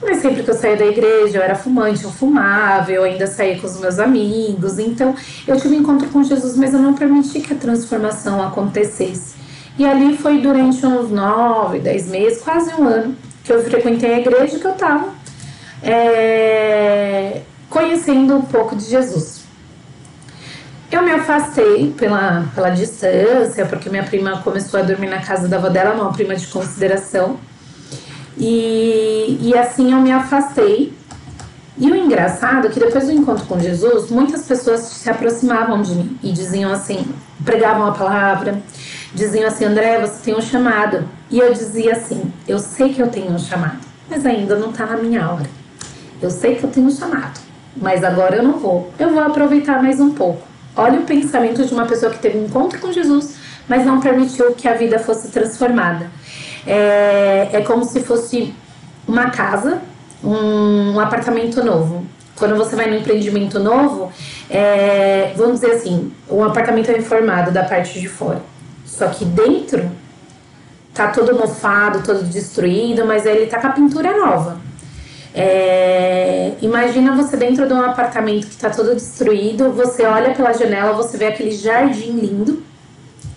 mas 0.00 0.18
sempre 0.18 0.42
que 0.42 0.50
eu 0.50 0.54
saía 0.54 0.76
da 0.76 0.86
igreja, 0.86 1.38
eu 1.38 1.42
era 1.42 1.54
fumante, 1.54 2.04
eu 2.04 2.10
fumava, 2.10 2.90
eu 2.92 3.02
ainda 3.02 3.26
saía 3.26 3.58
com 3.58 3.66
os 3.66 3.80
meus 3.80 3.98
amigos. 3.98 4.78
Então, 4.78 5.14
eu 5.46 5.56
tive 5.56 5.74
um 5.74 5.80
encontro 5.80 6.08
com 6.08 6.22
Jesus, 6.22 6.56
mas 6.56 6.72
eu 6.72 6.80
não 6.80 6.94
permiti 6.94 7.40
que 7.40 7.52
a 7.52 7.56
transformação 7.56 8.42
acontecesse. 8.42 9.36
E 9.78 9.84
ali 9.86 10.16
foi 10.16 10.40
durante 10.40 10.84
uns 10.86 11.10
nove, 11.10 11.80
dez 11.80 12.08
meses, 12.08 12.42
quase 12.42 12.72
um 12.74 12.86
ano, 12.86 13.16
que 13.44 13.52
eu 13.52 13.62
frequentei 13.64 14.14
a 14.14 14.18
igreja 14.18 14.58
que 14.58 14.66
eu 14.66 14.72
estava. 14.72 15.08
É, 15.82 17.42
conhecendo 17.70 18.36
um 18.36 18.42
pouco 18.42 18.74
de 18.74 18.84
Jesus. 18.84 19.42
Eu 20.90 21.02
me 21.02 21.10
afastei 21.10 21.92
pela, 21.96 22.46
pela 22.54 22.70
distância, 22.70 23.66
porque 23.66 23.90
minha 23.90 24.04
prima 24.04 24.40
começou 24.42 24.80
a 24.80 24.82
dormir 24.82 25.08
na 25.08 25.20
casa 25.20 25.46
da 25.46 25.58
avó 25.58 25.68
dela, 25.68 25.94
uma 25.94 26.12
prima 26.12 26.34
de 26.34 26.46
consideração. 26.46 27.38
E, 28.38 29.38
e 29.42 29.58
assim 29.58 29.92
eu 29.92 30.00
me 30.00 30.12
afastei. 30.12 30.96
E 31.76 31.90
o 31.90 31.94
engraçado 31.94 32.66
é 32.66 32.70
que 32.70 32.80
depois 32.80 33.06
do 33.06 33.12
encontro 33.12 33.44
com 33.46 33.58
Jesus, 33.58 34.10
muitas 34.10 34.44
pessoas 34.44 34.80
se 34.80 35.08
aproximavam 35.08 35.80
de 35.80 35.94
mim 35.94 36.18
e 36.22 36.32
diziam 36.32 36.72
assim, 36.72 37.06
pregavam 37.44 37.86
a 37.86 37.92
palavra, 37.92 38.60
diziam 39.14 39.46
assim, 39.46 39.64
André, 39.64 40.00
você 40.00 40.24
tem 40.24 40.36
um 40.36 40.40
chamado. 40.40 41.08
E 41.30 41.38
eu 41.38 41.52
dizia 41.52 41.92
assim, 41.92 42.32
eu 42.48 42.58
sei 42.58 42.92
que 42.92 43.00
eu 43.00 43.08
tenho 43.08 43.30
um 43.30 43.38
chamado, 43.38 43.78
mas 44.10 44.26
ainda 44.26 44.56
não 44.56 44.70
está 44.70 44.86
na 44.86 44.96
minha 44.96 45.30
hora. 45.30 45.46
Eu 46.20 46.30
sei 46.30 46.56
que 46.56 46.64
eu 46.64 46.70
tenho 46.70 46.86
um 46.86 46.90
chamado, 46.90 47.38
mas 47.76 48.02
agora 48.02 48.36
eu 48.36 48.42
não 48.42 48.58
vou. 48.58 48.92
Eu 48.98 49.10
vou 49.10 49.22
aproveitar 49.22 49.80
mais 49.80 50.00
um 50.00 50.12
pouco. 50.12 50.42
Olha 50.74 50.98
o 50.98 51.04
pensamento 51.04 51.64
de 51.64 51.72
uma 51.72 51.86
pessoa 51.86 52.10
que 52.10 52.18
teve 52.18 52.38
um 52.38 52.46
encontro 52.46 52.80
com 52.80 52.92
Jesus, 52.92 53.36
mas 53.68 53.86
não 53.86 54.00
permitiu 54.00 54.52
que 54.52 54.66
a 54.66 54.74
vida 54.74 54.98
fosse 54.98 55.28
transformada. 55.28 56.10
É, 56.66 57.48
é 57.52 57.60
como 57.62 57.84
se 57.84 58.00
fosse 58.02 58.54
uma 59.06 59.30
casa, 59.30 59.80
um, 60.22 60.94
um 60.94 61.00
apartamento 61.00 61.62
novo. 61.64 62.04
Quando 62.36 62.56
você 62.56 62.76
vai 62.76 62.88
no 62.88 62.96
empreendimento 62.96 63.58
novo, 63.58 64.12
é, 64.48 65.32
vamos 65.36 65.60
dizer 65.60 65.72
assim, 65.72 66.12
o 66.28 66.44
apartamento 66.44 66.90
é 66.90 66.94
reformado 66.94 67.50
da 67.50 67.64
parte 67.64 67.98
de 67.98 68.08
fora. 68.08 68.40
Só 68.84 69.08
que 69.08 69.24
dentro 69.24 69.90
tá 70.94 71.08
todo 71.08 71.34
mofado, 71.34 72.02
todo 72.02 72.24
destruído, 72.24 73.04
mas 73.06 73.26
ele 73.26 73.46
tá 73.46 73.60
com 73.60 73.68
a 73.68 73.70
pintura 73.70 74.16
nova. 74.16 74.58
É, 75.34 76.52
imagina 76.60 77.14
você 77.14 77.36
dentro 77.36 77.66
de 77.66 77.72
um 77.72 77.80
apartamento 77.80 78.46
que 78.46 78.54
está 78.54 78.70
todo 78.70 78.94
destruído, 78.94 79.70
você 79.70 80.04
olha 80.04 80.34
pela 80.34 80.52
janela, 80.52 80.92
você 80.92 81.16
vê 81.16 81.26
aquele 81.26 81.52
jardim 81.52 82.12
lindo, 82.12 82.62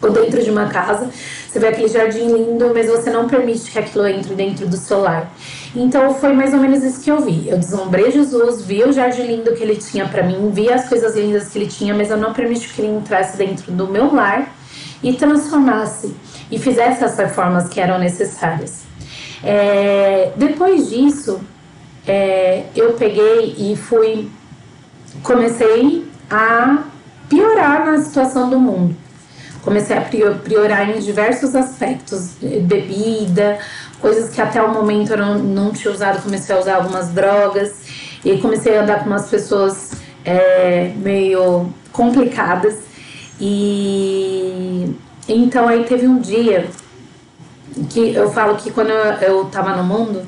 ou 0.01 0.11
dentro 0.11 0.43
de 0.43 0.49
uma 0.49 0.67
casa, 0.67 1.09
você 1.47 1.59
vê 1.59 1.67
aquele 1.67 1.87
jardim 1.87 2.27
lindo, 2.27 2.71
mas 2.73 2.87
você 2.87 3.09
não 3.09 3.27
permite 3.27 3.69
que 3.69 3.77
aquilo 3.77 4.07
entre 4.07 4.33
dentro 4.33 4.67
do 4.67 4.75
seu 4.77 5.01
lar. 5.01 5.31
Então 5.75 6.13
foi 6.15 6.33
mais 6.33 6.53
ou 6.53 6.59
menos 6.59 6.83
isso 6.83 7.01
que 7.01 7.11
eu 7.11 7.21
vi. 7.21 7.47
Eu 7.47 7.57
deslumbrei 7.57 8.11
Jesus, 8.11 8.63
vi 8.63 8.83
o 8.83 8.91
jardim 8.91 9.23
lindo 9.23 9.53
que 9.53 9.63
ele 9.63 9.75
tinha 9.75 10.07
para 10.07 10.23
mim, 10.23 10.49
vi 10.51 10.71
as 10.71 10.89
coisas 10.89 11.15
lindas 11.15 11.49
que 11.49 11.59
ele 11.59 11.67
tinha, 11.67 11.93
mas 11.93 12.09
eu 12.09 12.17
não 12.17 12.33
permiti 12.33 12.67
que 12.69 12.81
ele 12.81 12.91
entrasse 12.91 13.37
dentro 13.37 13.71
do 13.71 13.87
meu 13.87 14.13
lar 14.13 14.53
e 15.03 15.13
transformasse 15.13 16.15
e 16.51 16.59
fizesse 16.59 17.03
as 17.03 17.17
reformas 17.17 17.67
que 17.69 17.79
eram 17.79 17.97
necessárias. 17.97 18.81
É, 19.43 20.31
depois 20.35 20.89
disso, 20.89 21.41
é, 22.07 22.65
eu 22.75 22.93
peguei 22.93 23.55
e 23.57 23.75
fui, 23.75 24.29
comecei 25.23 26.05
a 26.29 26.83
piorar 27.29 27.85
na, 27.85 28.01
situação 28.01 28.49
do 28.49 28.59
mundo. 28.59 28.95
Comecei 29.63 29.97
a 29.97 30.01
priorar 30.01 30.89
em 30.89 30.99
diversos 30.99 31.55
aspectos, 31.55 32.31
bebida, 32.63 33.59
coisas 33.99 34.33
que 34.33 34.41
até 34.41 34.61
o 34.61 34.73
momento 34.73 35.11
eu 35.11 35.17
não, 35.17 35.37
não 35.37 35.71
tinha 35.71 35.93
usado, 35.93 36.23
comecei 36.23 36.55
a 36.55 36.59
usar 36.59 36.75
algumas 36.77 37.09
drogas 37.09 37.73
e 38.25 38.37
comecei 38.37 38.77
a 38.77 38.81
andar 38.81 39.03
com 39.03 39.09
umas 39.09 39.29
pessoas 39.29 39.91
é, 40.25 40.91
meio 40.95 41.71
complicadas 41.91 42.79
e 43.39 44.95
então 45.27 45.67
aí 45.67 45.83
teve 45.85 46.07
um 46.07 46.19
dia 46.19 46.67
que 47.89 48.13
eu 48.13 48.31
falo 48.31 48.55
que 48.55 48.71
quando 48.71 48.89
eu, 48.89 49.13
eu 49.21 49.45
tava 49.45 49.75
no 49.75 49.83
mundo, 49.83 50.23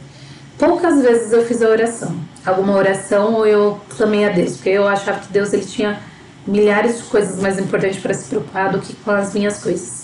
poucas 0.57 1.01
vezes 1.01 1.31
eu 1.31 1.45
fiz 1.45 1.61
a 1.61 1.69
oração. 1.69 2.15
Alguma 2.45 2.73
oração 2.73 3.33
ou 3.35 3.45
eu 3.45 3.79
clamei 3.95 4.25
a 4.25 4.29
Deus, 4.29 4.53
porque 4.53 4.69
eu 4.69 4.87
achava 4.87 5.19
que 5.19 5.31
Deus 5.31 5.53
ele 5.53 5.65
tinha 5.65 5.99
milhares 6.45 6.97
de 6.97 7.03
coisas 7.03 7.41
mais 7.41 7.57
importantes 7.57 7.99
para 7.99 8.13
se 8.13 8.27
preocupar 8.27 8.71
do 8.71 8.79
que 8.79 8.93
com 8.95 9.11
as 9.11 9.33
minhas 9.33 9.61
coisas. 9.61 10.03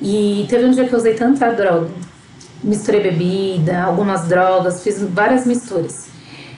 E 0.00 0.46
teve 0.48 0.64
um 0.64 0.70
dia 0.70 0.86
que 0.86 0.92
eu 0.92 0.98
usei 0.98 1.14
tanta 1.14 1.50
droga, 1.52 1.88
misturei 2.62 3.02
bebida, 3.02 3.82
algumas 3.82 4.28
drogas, 4.28 4.82
fiz 4.82 5.00
várias 5.02 5.46
misturas. 5.46 6.06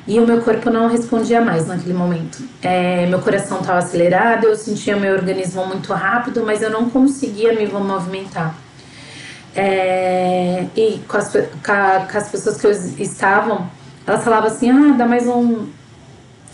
E 0.07 0.19
o 0.19 0.27
meu 0.27 0.41
corpo 0.41 0.71
não 0.71 0.89
respondia 0.89 1.41
mais 1.41 1.67
naquele 1.67 1.93
momento. 1.93 2.43
É, 2.63 3.05
meu 3.07 3.19
coração 3.19 3.61
estava 3.61 3.79
acelerado, 3.79 4.47
eu 4.47 4.57
sentia 4.57 4.97
meu 4.97 5.15
organismo 5.15 5.67
muito 5.67 5.93
rápido, 5.93 6.43
mas 6.47 6.63
eu 6.63 6.71
não 6.71 6.89
conseguia 6.89 7.53
me 7.53 7.67
movimentar. 7.67 8.55
É, 9.55 10.65
e 10.75 11.01
com 11.07 11.17
as, 11.17 11.31
com, 11.33 12.17
as 12.17 12.29
pessoas 12.29 12.59
que 12.59 12.67
eu 12.67 12.71
estavam, 12.71 13.69
elas 14.07 14.25
falavam 14.25 14.47
assim: 14.47 14.71
ah, 14.71 14.95
dá 14.97 15.05
mais 15.05 15.27
um, 15.27 15.67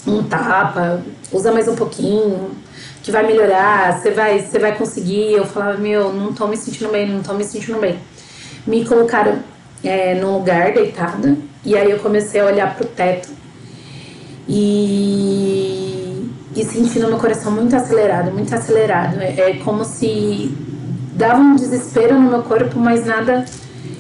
um 0.07 0.23
tapa, 0.23 1.03
usa 1.33 1.53
mais 1.53 1.69
um 1.69 1.75
pouquinho, 1.75 2.51
que 3.03 3.11
vai 3.11 3.27
melhorar, 3.27 3.99
você 3.99 4.11
vai, 4.11 4.41
você 4.41 4.59
vai 4.59 4.77
conseguir. 4.77 5.33
Eu 5.33 5.45
falava: 5.45 5.79
meu, 5.79 6.13
não 6.13 6.33
tô 6.33 6.47
me 6.47 6.57
sentindo 6.57 6.91
bem, 6.91 7.09
não 7.09 7.23
tô 7.23 7.35
me 7.35 7.45
sentindo 7.45 7.79
bem. 7.79 7.99
Me 8.67 8.85
colocaram 8.85 9.39
é, 9.83 10.15
num 10.15 10.39
lugar 10.39 10.73
deitada, 10.73 11.37
e 11.65 11.77
aí 11.77 11.91
eu 11.91 11.99
comecei 11.99 12.41
a 12.41 12.47
olhar 12.47 12.75
pro 12.75 12.87
teto 12.87 13.29
e, 14.49 16.31
e 16.55 16.65
sentindo 16.65 17.09
meu 17.09 17.19
coração 17.19 17.53
muito 17.53 17.75
acelerado, 17.75 18.31
muito 18.31 18.55
acelerado. 18.55 19.21
É, 19.21 19.51
é 19.51 19.55
como 19.65 19.85
se 19.85 20.55
dava 21.15 21.41
um 21.41 21.57
desespero 21.57 22.15
no 22.15 22.31
meu 22.31 22.43
corpo, 22.43 22.79
mas 22.79 23.05
nada. 23.05 23.45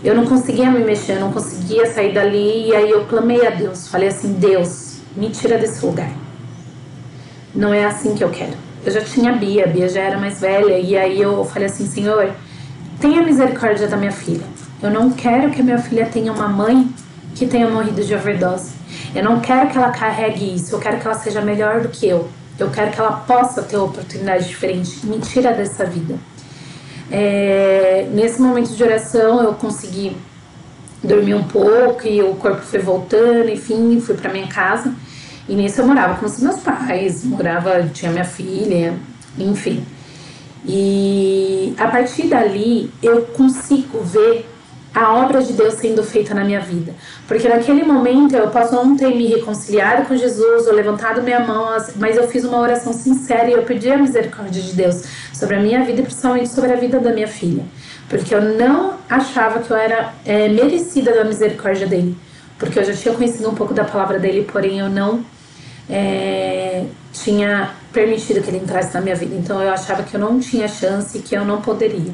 Eu 0.02 0.14
não 0.14 0.26
conseguia 0.26 0.70
me 0.70 0.84
mexer, 0.84 1.12
eu 1.12 1.20
não 1.20 1.32
conseguia 1.32 1.86
sair 1.86 2.12
dali. 2.12 2.68
E 2.68 2.74
aí 2.74 2.90
eu 2.90 3.06
clamei 3.06 3.46
a 3.46 3.50
Deus, 3.50 3.88
falei 3.88 4.08
assim: 4.08 4.34
Deus, 4.34 4.83
me 5.16 5.30
tira 5.30 5.58
desse 5.58 5.84
lugar. 5.84 6.10
Não 7.54 7.72
é 7.72 7.84
assim 7.84 8.14
que 8.14 8.24
eu 8.24 8.30
quero. 8.30 8.54
Eu 8.84 8.92
já 8.92 9.00
tinha 9.00 9.32
a 9.32 9.34
Bia, 9.36 9.64
a 9.64 9.68
Bia 9.68 9.88
já 9.88 10.00
era 10.00 10.18
mais 10.18 10.40
velha, 10.40 10.78
e 10.78 10.96
aí 10.96 11.20
eu 11.20 11.44
falei 11.44 11.68
assim: 11.68 11.86
Senhor, 11.86 12.32
tenha 13.00 13.22
misericórdia 13.22 13.86
da 13.88 13.96
minha 13.96 14.12
filha. 14.12 14.44
Eu 14.82 14.90
não 14.90 15.10
quero 15.10 15.50
que 15.50 15.60
a 15.60 15.64
minha 15.64 15.78
filha 15.78 16.06
tenha 16.06 16.32
uma 16.32 16.48
mãe 16.48 16.88
que 17.34 17.46
tenha 17.46 17.68
morrido 17.68 18.04
de 18.04 18.14
overdose. 18.14 18.72
Eu 19.14 19.24
não 19.24 19.40
quero 19.40 19.70
que 19.70 19.78
ela 19.78 19.90
carregue 19.90 20.54
isso, 20.54 20.74
eu 20.74 20.78
quero 20.78 20.98
que 20.98 21.06
ela 21.06 21.16
seja 21.16 21.40
melhor 21.40 21.80
do 21.80 21.88
que 21.88 22.06
eu. 22.06 22.28
Eu 22.58 22.70
quero 22.70 22.90
que 22.90 23.00
ela 23.00 23.12
possa 23.12 23.62
ter 23.62 23.76
oportunidade 23.76 24.46
diferente. 24.46 25.04
Me 25.06 25.18
tira 25.18 25.52
dessa 25.52 25.84
vida. 25.84 26.16
É, 27.10 28.08
nesse 28.12 28.40
momento 28.40 28.74
de 28.74 28.82
oração 28.82 29.42
eu 29.42 29.54
consegui 29.54 30.16
dormir 31.02 31.34
um 31.34 31.44
pouco 31.44 32.06
e 32.06 32.22
o 32.22 32.34
corpo 32.34 32.62
foi 32.62 32.80
voltando, 32.80 33.50
enfim, 33.50 34.00
fui 34.00 34.14
para 34.14 34.32
minha 34.32 34.46
casa. 34.46 34.92
E 35.48 35.54
nisso 35.54 35.80
eu 35.80 35.86
morava 35.86 36.14
com 36.16 36.26
os 36.26 36.40
meus 36.40 36.58
pais, 36.60 37.24
morava, 37.24 37.82
tinha 37.92 38.10
minha 38.10 38.24
filha, 38.24 38.94
enfim. 39.38 39.84
E 40.66 41.74
a 41.78 41.88
partir 41.88 42.28
dali 42.28 42.90
eu 43.02 43.22
consigo 43.22 44.00
ver 44.00 44.48
a 44.94 45.12
obra 45.12 45.42
de 45.42 45.52
Deus 45.52 45.74
sendo 45.74 46.02
feita 46.04 46.32
na 46.32 46.44
minha 46.44 46.60
vida. 46.60 46.94
Porque 47.26 47.48
naquele 47.48 47.82
momento 47.82 48.34
eu 48.36 48.48
posso 48.48 48.74
não 48.74 48.96
ter 48.96 49.14
me 49.14 49.26
reconciliado 49.26 50.06
com 50.06 50.16
Jesus 50.16 50.66
ou 50.66 50.72
levantado 50.72 51.20
minha 51.20 51.40
mão, 51.40 51.76
mas 51.96 52.16
eu 52.16 52.28
fiz 52.28 52.44
uma 52.44 52.58
oração 52.58 52.92
sincera 52.92 53.50
e 53.50 53.52
eu 53.52 53.64
pedi 53.64 53.90
a 53.90 53.98
misericórdia 53.98 54.62
de 54.62 54.72
Deus 54.72 55.02
sobre 55.32 55.56
a 55.56 55.60
minha 55.60 55.84
vida 55.84 56.00
e 56.00 56.04
principalmente 56.04 56.48
sobre 56.48 56.72
a 56.72 56.76
vida 56.76 57.00
da 57.00 57.12
minha 57.12 57.26
filha. 57.26 57.64
Porque 58.08 58.34
eu 58.34 58.40
não 58.40 58.94
achava 59.10 59.58
que 59.60 59.70
eu 59.70 59.76
era 59.76 60.14
é, 60.24 60.48
merecida 60.48 61.12
da 61.12 61.24
misericórdia 61.24 61.86
dele. 61.86 62.16
Porque 62.56 62.78
eu 62.78 62.84
já 62.84 62.94
tinha 62.94 63.12
conhecido 63.14 63.50
um 63.50 63.54
pouco 63.54 63.74
da 63.74 63.82
palavra 63.82 64.18
dele, 64.18 64.48
porém 64.50 64.78
eu 64.78 64.88
não 64.88 65.24
é, 65.88 66.84
tinha 67.12 67.70
permitido 67.92 68.42
que 68.42 68.50
ele 68.50 68.58
entrasse 68.58 68.92
na 68.94 69.00
minha 69.00 69.14
vida. 69.14 69.34
Então 69.34 69.62
eu 69.62 69.72
achava 69.72 70.02
que 70.02 70.14
eu 70.14 70.20
não 70.20 70.40
tinha 70.40 70.68
chance 70.68 71.18
e 71.18 71.22
que 71.22 71.34
eu 71.34 71.44
não 71.44 71.60
poderia. 71.60 72.12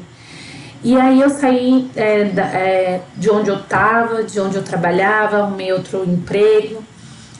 E 0.83 0.97
aí 0.97 1.21
eu 1.21 1.29
saí 1.29 1.89
é, 1.95 2.25
da, 2.25 2.43
é, 2.43 3.01
de 3.15 3.29
onde 3.29 3.49
eu 3.49 3.57
estava, 3.57 4.23
de 4.23 4.39
onde 4.39 4.55
eu 4.55 4.63
trabalhava, 4.63 5.37
arrumei 5.37 5.71
outro 5.71 6.03
emprego. 6.03 6.83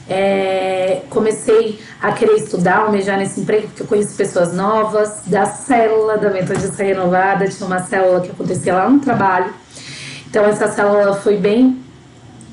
É, 0.08 1.02
comecei 1.08 1.78
a 2.00 2.12
querer 2.12 2.34
estudar, 2.34 2.78
almejar 2.78 3.18
nesse 3.18 3.40
emprego, 3.40 3.68
porque 3.68 3.82
eu 3.82 3.86
conheço 3.86 4.16
pessoas 4.16 4.52
novas, 4.52 5.22
da 5.26 5.46
célula 5.46 6.18
da 6.18 6.28
Metodista 6.28 6.82
Renovada, 6.82 7.48
tinha 7.48 7.66
uma 7.66 7.82
célula 7.82 8.20
que 8.20 8.30
acontecia 8.30 8.74
lá 8.74 8.88
no 8.88 9.00
trabalho. 9.00 9.52
Então 10.28 10.44
essa 10.44 10.68
célula 10.68 11.14
foi 11.14 11.36
bem 11.36 11.81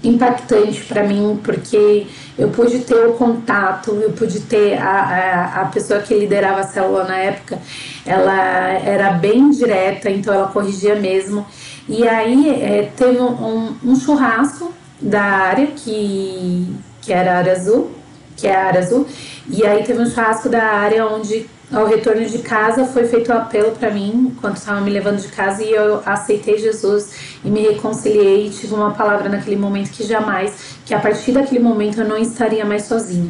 impactante 0.03 0.83
para 0.85 1.03
mim, 1.03 1.39
porque 1.43 2.07
eu 2.37 2.49
pude 2.49 2.79
ter 2.79 3.05
o 3.07 3.13
contato, 3.13 3.91
eu 3.91 4.11
pude 4.11 4.39
ter 4.41 4.77
a, 4.77 4.89
a, 4.89 5.61
a, 5.61 5.65
pessoa 5.65 5.99
que 5.99 6.13
liderava 6.13 6.61
a 6.61 6.63
célula 6.63 7.03
na 7.03 7.17
época, 7.17 7.59
ela 8.05 8.69
era 8.69 9.11
bem 9.11 9.49
direta, 9.49 10.09
então 10.09 10.33
ela 10.33 10.47
corrigia 10.47 10.95
mesmo. 10.95 11.45
E 11.87 12.07
aí 12.07 12.49
é, 12.49 12.91
teve 12.95 13.19
um, 13.19 13.75
um, 13.83 13.95
churrasco 13.95 14.71
da 15.01 15.21
área, 15.21 15.67
que, 15.67 16.73
que 17.01 17.11
era 17.11 17.33
a 17.33 17.37
área 17.39 17.53
azul, 17.53 17.91
que 18.39 18.47
é 18.47 18.55
a 18.55 18.65
área 18.65 18.81
azul, 18.81 19.05
e 19.49 19.65
aí 19.65 19.83
teve 19.83 20.01
um 20.01 20.09
churrasco 20.09 20.49
da 20.49 20.63
área 20.63 21.05
onde 21.07 21.47
ao 21.71 21.85
retorno 21.85 22.25
de 22.25 22.39
casa 22.39 22.85
foi 22.85 23.05
feito 23.05 23.31
um 23.31 23.35
apelo 23.35 23.71
para 23.71 23.91
mim, 23.91 24.31
enquanto 24.31 24.57
estava 24.57 24.81
me 24.81 24.89
levando 24.89 25.21
de 25.21 25.27
casa, 25.27 25.63
e 25.63 25.71
eu 25.71 26.01
aceitei 26.05 26.57
Jesus 26.57 27.11
e 27.43 27.49
me 27.49 27.61
reconciliei 27.61 28.47
e 28.47 28.49
tive 28.49 28.73
uma 28.73 28.91
palavra 28.91 29.29
naquele 29.29 29.55
momento 29.55 29.91
que 29.91 30.03
jamais, 30.03 30.77
que 30.85 30.93
a 30.93 30.99
partir 30.99 31.31
daquele 31.31 31.59
momento 31.59 32.01
eu 32.01 32.07
não 32.07 32.17
estaria 32.17 32.65
mais 32.65 32.83
sozinha. 32.85 33.29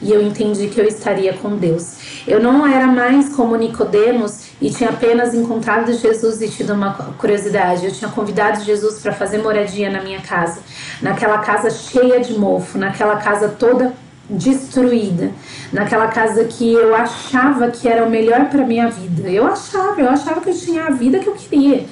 E 0.00 0.12
eu 0.12 0.22
entendi 0.22 0.68
que 0.68 0.80
eu 0.80 0.86
estaria 0.86 1.32
com 1.32 1.56
Deus. 1.56 1.94
Eu 2.26 2.40
não 2.40 2.66
era 2.66 2.86
mais 2.86 3.34
como 3.34 3.56
Nicodemos 3.56 4.48
e 4.60 4.70
tinha 4.70 4.90
apenas 4.90 5.34
encontrado 5.34 5.92
Jesus 5.92 6.42
e 6.42 6.48
tido 6.48 6.74
uma 6.74 6.92
curiosidade. 7.18 7.86
Eu 7.86 7.92
tinha 7.92 8.10
convidado 8.10 8.62
Jesus 8.62 8.98
para 9.00 9.12
fazer 9.12 9.38
moradia 9.38 9.90
na 9.90 10.02
minha 10.02 10.20
casa, 10.20 10.60
naquela 11.00 11.38
casa 11.38 11.70
cheia 11.70 12.20
de 12.20 12.38
mofo, 12.38 12.76
naquela 12.76 13.16
casa 13.16 13.48
toda 13.48 13.94
destruída, 14.28 15.30
naquela 15.72 16.08
casa 16.08 16.44
que 16.44 16.72
eu 16.72 16.94
achava 16.94 17.70
que 17.70 17.88
era 17.88 18.04
o 18.04 18.10
melhor 18.10 18.48
para 18.48 18.64
minha 18.64 18.88
vida. 18.88 19.28
Eu 19.28 19.46
achava, 19.46 20.00
eu 20.00 20.08
achava 20.08 20.40
que 20.40 20.50
eu 20.50 20.56
tinha 20.56 20.84
a 20.84 20.90
vida 20.90 21.18
que 21.18 21.28
eu 21.28 21.34
queria. 21.34 21.84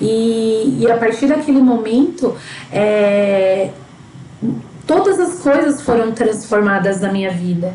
E, 0.00 0.78
e 0.80 0.90
a 0.90 0.96
partir 0.96 1.26
daquele 1.26 1.60
momento, 1.60 2.36
é, 2.72 3.70
todas 4.86 5.18
as 5.18 5.40
coisas 5.40 5.82
foram 5.82 6.12
transformadas 6.12 7.00
na 7.00 7.12
minha 7.12 7.30
vida. 7.30 7.74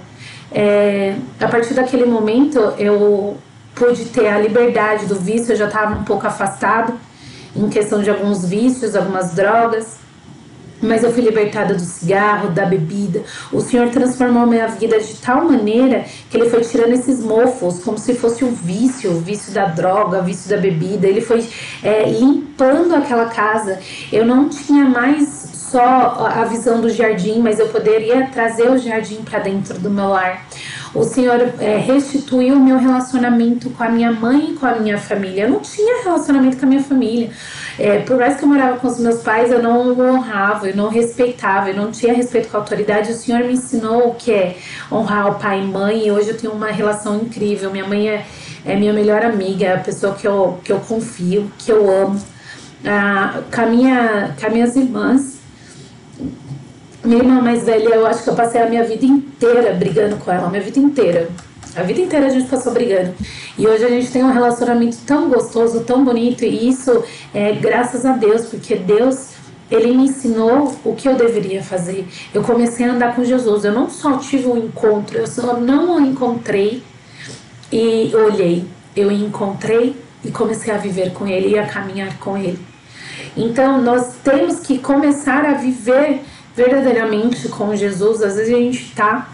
É, 0.52 1.16
a 1.40 1.48
partir 1.48 1.74
daquele 1.74 2.06
momento, 2.06 2.60
eu 2.78 3.38
pude 3.76 4.06
ter 4.06 4.28
a 4.28 4.40
liberdade 4.40 5.06
do 5.06 5.16
vício, 5.16 5.52
eu 5.52 5.58
já 5.58 5.68
estava 5.68 5.96
um 5.96 6.04
pouco 6.04 6.26
afastado 6.26 6.94
em 7.56 7.70
questão 7.70 8.02
de 8.02 8.10
alguns 8.10 8.46
vícios, 8.46 8.96
algumas 8.96 9.34
drogas 9.34 10.07
mas 10.82 11.04
eu 11.04 11.12
fui 11.12 11.24
libertada 11.24 11.74
do 11.74 11.82
cigarro, 11.82 12.50
da 12.50 12.66
bebida. 12.66 13.24
O 13.52 13.62
Senhor 13.62 13.90
transformou 13.90 14.46
minha 14.46 14.68
vida 14.68 15.00
de 15.00 15.16
tal 15.16 15.46
maneira 15.46 16.06
que 16.30 16.38
Ele 16.38 16.50
foi 16.50 16.62
tirando 16.62 16.94
esses 16.94 17.20
mofos, 17.24 17.84
como 17.84 17.98
se 17.98 18.14
fosse 18.14 18.44
o 18.44 18.52
vício, 18.52 19.12
o 19.12 19.20
vício 19.20 19.54
da 19.54 19.66
droga, 19.66 20.20
o 20.20 20.24
vício 20.24 20.50
da 20.50 20.58
bebida. 20.58 21.08
Ele 21.08 21.22
foi 21.22 21.48
é, 21.84 22.10
limpando 22.10 22.96
aquela 22.96 23.26
casa. 23.26 23.80
Eu 24.12 24.26
não 24.26 24.50
tinha 24.50 24.86
mais 24.86 25.48
só 25.54 26.28
a 26.30 26.46
visão 26.46 26.80
do 26.80 26.90
jardim, 26.90 27.40
mas 27.40 27.60
eu 27.60 27.68
poderia 27.68 28.28
trazer 28.28 28.70
o 28.70 28.78
jardim 28.78 29.18
para 29.18 29.40
dentro 29.40 29.78
do 29.80 29.90
meu 29.90 30.10
lar. 30.10 30.46
O 30.98 31.04
Senhor 31.04 31.40
é, 31.60 31.78
restituiu 31.78 32.56
o 32.56 32.60
meu 32.60 32.80
relacionamento 32.80 33.70
com 33.70 33.84
a 33.84 33.90
minha 33.90 34.12
mãe 34.12 34.50
e 34.50 34.54
com 34.54 34.66
a 34.66 34.74
minha 34.78 34.98
família. 34.98 35.44
Eu 35.44 35.52
não 35.52 35.60
tinha 35.60 36.04
relacionamento 36.04 36.58
com 36.58 36.66
a 36.66 36.70
minha 36.70 36.82
família. 36.82 37.30
É, 37.78 38.00
por 38.00 38.18
mais 38.18 38.38
que 38.38 38.44
eu 38.44 38.50
morava 38.50 38.80
com 38.80 38.88
os 38.88 38.98
meus 38.98 39.22
pais, 39.22 39.52
eu 39.52 39.62
não 39.62 39.96
honrava, 39.96 40.68
eu 40.68 40.76
não 40.76 40.90
respeitava, 40.90 41.70
eu 41.70 41.76
não 41.76 41.92
tinha 41.92 42.14
respeito 42.14 42.50
com 42.50 42.58
a 42.58 42.62
autoridade. 42.62 43.12
O 43.12 43.16
Senhor 43.16 43.44
me 43.44 43.54
ensinou 43.54 44.08
o 44.08 44.16
que 44.16 44.32
é 44.32 44.58
honrar 44.92 45.30
o 45.30 45.36
pai 45.36 45.62
e 45.62 45.68
mãe, 45.68 46.08
e 46.08 46.12
hoje 46.12 46.30
eu 46.30 46.38
tenho 46.38 46.52
uma 46.52 46.72
relação 46.72 47.18
incrível. 47.18 47.70
Minha 47.70 47.86
mãe 47.86 48.10
é, 48.10 48.26
é 48.66 48.76
minha 48.76 48.92
melhor 48.92 49.24
amiga, 49.24 49.68
é 49.68 49.76
a 49.76 49.80
pessoa 49.80 50.16
que 50.16 50.28
eu, 50.28 50.60
que 50.64 50.72
eu 50.72 50.80
confio, 50.80 51.52
que 51.60 51.72
eu 51.72 51.88
amo. 51.92 52.20
Ah, 52.84 53.42
com, 53.54 53.62
a 53.62 53.66
minha, 53.68 54.36
com 54.40 54.48
as 54.48 54.52
minhas 54.52 54.76
irmãs, 54.76 55.38
minha 57.08 57.20
irmã 57.20 57.42
mais 57.42 57.64
velha, 57.64 57.96
eu 57.96 58.06
acho 58.06 58.24
que 58.24 58.30
eu 58.30 58.36
passei 58.36 58.62
a 58.62 58.68
minha 58.68 58.84
vida 58.84 59.06
inteira 59.06 59.74
brigando 59.74 60.18
com 60.18 60.32
ela, 60.32 60.50
minha 60.50 60.62
vida 60.62 60.78
inteira. 60.78 61.30
A 61.76 61.82
vida 61.84 62.02
inteira 62.02 62.26
a 62.26 62.30
gente 62.30 62.50
passou 62.50 62.74
brigando. 62.74 63.14
E 63.58 63.66
hoje 63.66 63.86
a 63.86 63.90
gente 63.90 64.12
tem 64.12 64.24
um 64.24 64.32
relacionamento 64.32 64.98
tão 65.06 65.30
gostoso, 65.30 65.86
tão 65.86 66.04
bonito, 66.04 66.44
e 66.44 66.68
isso 66.68 67.04
é 67.34 67.54
graças 67.54 68.06
a 68.06 68.12
Deus, 68.12 68.48
porque 68.48 68.76
Deus 68.76 69.38
ele 69.70 69.96
me 69.96 70.04
ensinou 70.04 70.74
o 70.84 70.96
que 70.96 71.08
eu 71.08 71.16
deveria 71.16 71.64
fazer. 71.64 72.08
Eu 72.34 72.42
comecei 72.42 72.86
a 72.86 72.94
andar 72.94 73.16
com 73.16 73.24
Jesus. 73.24 73.64
Eu 73.64 73.74
não 73.74 73.90
só 73.90 74.18
tive 74.18 74.48
um 74.48 74.58
encontro, 74.58 75.18
eu 75.18 75.28
só 75.28 75.58
não 75.58 75.98
o 75.98 76.00
encontrei 76.02 76.84
e 77.72 78.12
olhei. 78.16 78.66
Eu 78.96 79.12
encontrei 79.12 79.96
e 80.24 80.32
comecei 80.32 80.74
a 80.74 80.78
viver 80.78 81.12
com 81.14 81.28
Ele 81.28 81.50
e 81.50 81.60
a 81.60 81.68
caminhar 81.68 82.18
com 82.18 82.38
Ele. 82.38 82.60
Então, 83.36 83.82
nós 83.82 84.16
temos 84.24 84.62
que 84.62 84.80
começar 84.80 85.46
a 85.46 85.54
viver 85.54 86.22
verdadeiramente 86.58 87.48
com 87.50 87.76
Jesus. 87.76 88.24
Às 88.24 88.36
vezes 88.36 88.54
a 88.54 88.58
gente 88.58 88.82
está 88.82 89.30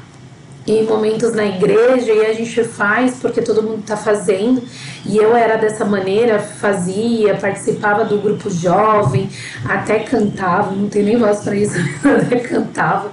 em 0.67 0.85
momentos 0.85 1.33
na 1.33 1.45
igreja 1.45 2.11
e 2.11 2.25
a 2.25 2.33
gente 2.33 2.63
faz 2.63 3.17
porque 3.21 3.41
todo 3.41 3.63
mundo 3.63 3.79
está 3.79 3.95
fazendo. 3.95 4.61
E 5.05 5.17
eu 5.17 5.35
era 5.35 5.57
dessa 5.57 5.85
maneira, 5.85 6.39
fazia, 6.39 7.35
participava 7.35 8.03
do 8.03 8.17
grupo 8.17 8.49
jovem, 8.49 9.29
até 9.65 9.99
cantava, 9.99 10.71
não 10.71 10.89
tenho 10.89 11.05
nem 11.05 11.17
voz 11.17 11.39
para 11.39 11.55
isso, 11.55 11.75
até 12.03 12.39
cantava. 12.39 13.09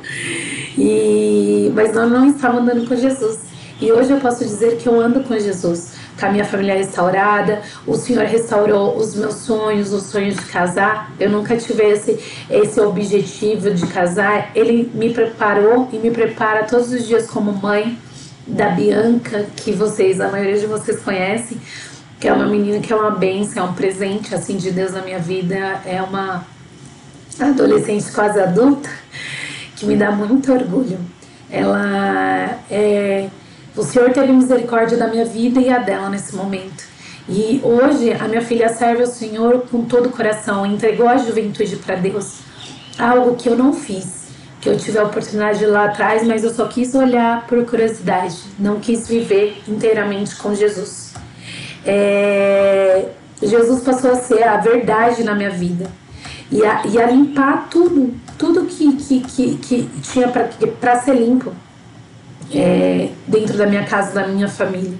E, 0.76 1.73
mas 1.75 1.95
nós 1.95 2.11
não 2.11 2.29
estava 2.29 2.59
andando 2.59 2.88
com 2.88 2.97
Jesus. 2.97 3.38
E 3.81 3.90
hoje 3.90 4.11
eu 4.11 4.19
posso 4.19 4.45
dizer 4.45 4.76
que 4.76 4.88
eu 4.88 5.00
ando 5.00 5.21
com 5.21 5.38
Jesus 5.38 5.95
a 6.27 6.33
minha 6.33 6.45
família 6.45 6.75
restaurada, 6.75 7.62
o 7.87 7.95
Senhor 7.95 8.25
restaurou 8.25 8.97
os 8.97 9.15
meus 9.15 9.35
sonhos, 9.35 9.93
os 9.93 10.05
sonhos 10.05 10.37
de 10.37 10.45
casar. 10.47 11.12
Eu 11.19 11.31
nunca 11.31 11.57
tive 11.57 11.83
esse, 11.85 12.19
esse 12.50 12.81
objetivo 12.81 13.71
de 13.71 13.87
casar. 13.87 14.50
Ele 14.55 14.91
me 14.95 15.12
preparou 15.12 15.89
e 15.93 15.99
me 15.99 16.11
prepara 16.11 16.65
todos 16.65 16.93
os 16.93 17.07
dias 17.07 17.27
como 17.27 17.53
mãe 17.53 17.99
da 18.47 18.71
Bianca, 18.71 19.47
que 19.57 19.73
vocês, 19.73 20.21
a 20.21 20.29
maioria 20.29 20.59
de 20.59 20.67
vocês 20.67 21.00
conhecem, 21.00 21.61
que 22.19 22.29
é 22.29 22.33
uma 22.33 22.47
menina 22.47 22.81
que 22.81 22.93
é 22.93 22.97
uma 22.97 23.11
bênção, 23.11 23.67
é 23.67 23.69
um 23.69 23.73
presente 23.73 24.35
assim 24.35 24.57
de 24.57 24.71
Deus 24.71 24.93
na 24.93 25.03
minha 25.03 25.19
vida, 25.19 25.81
é 25.87 26.03
uma 26.03 26.45
adolescente 27.39 28.11
quase 28.12 28.39
adulta 28.41 28.91
que 29.77 29.87
me 29.87 29.97
dá 29.97 30.11
muito 30.11 30.53
orgulho. 30.53 30.99
Ela 31.50 32.59
é 32.71 33.29
o 33.77 33.83
Senhor 33.83 34.12
teve 34.12 34.33
misericórdia 34.33 34.97
da 34.97 35.07
minha 35.07 35.25
vida 35.25 35.61
e 35.61 35.71
a 35.71 35.79
dela 35.79 36.09
nesse 36.09 36.35
momento. 36.35 36.85
E 37.29 37.61
hoje 37.62 38.12
a 38.12 38.27
minha 38.27 38.43
filha 38.43 38.69
serve 38.69 39.03
ao 39.03 39.09
Senhor 39.09 39.67
com 39.71 39.85
todo 39.85 40.07
o 40.07 40.11
coração, 40.11 40.67
entregou 40.67 41.09
a 41.09 41.17
juventude 41.17 41.77
para 41.77 41.95
Deus. 41.95 42.41
Algo 42.99 43.37
que 43.37 43.49
eu 43.49 43.57
não 43.57 43.73
fiz, 43.73 44.29
que 44.61 44.69
eu 44.69 44.77
tive 44.77 44.99
a 44.99 45.05
oportunidade 45.05 45.65
lá 45.65 45.85
atrás, 45.85 46.27
mas 46.27 46.43
eu 46.43 46.53
só 46.53 46.67
quis 46.67 46.95
olhar 46.95 47.47
por 47.47 47.65
curiosidade, 47.65 48.37
não 48.59 48.81
quis 48.81 49.07
viver 49.07 49.62
inteiramente 49.69 50.35
com 50.37 50.55
Jesus. 50.55 51.15
É... 51.87 53.11
Jesus 53.41 53.83
passou 53.83 54.11
a 54.11 54.17
ser 54.17 54.43
a 54.43 54.57
verdade 54.59 55.23
na 55.25 55.35
minha 55.35 55.50
vida 55.50 55.91
e 56.50 56.65
a, 56.65 56.83
e 56.87 57.00
a 57.00 57.07
limpar 57.07 57.69
tudo, 57.71 58.12
tudo 58.37 58.67
que, 58.67 58.97
que, 58.97 59.21
que, 59.21 59.57
que 59.57 59.89
tinha 60.03 60.29
para 60.29 61.00
ser 61.00 61.15
limpo 61.15 61.53
é, 62.54 63.11
dentro 63.26 63.57
da 63.57 63.66
minha 63.66 63.85
casa, 63.85 64.12
da 64.12 64.26
minha 64.26 64.49
família. 64.49 64.99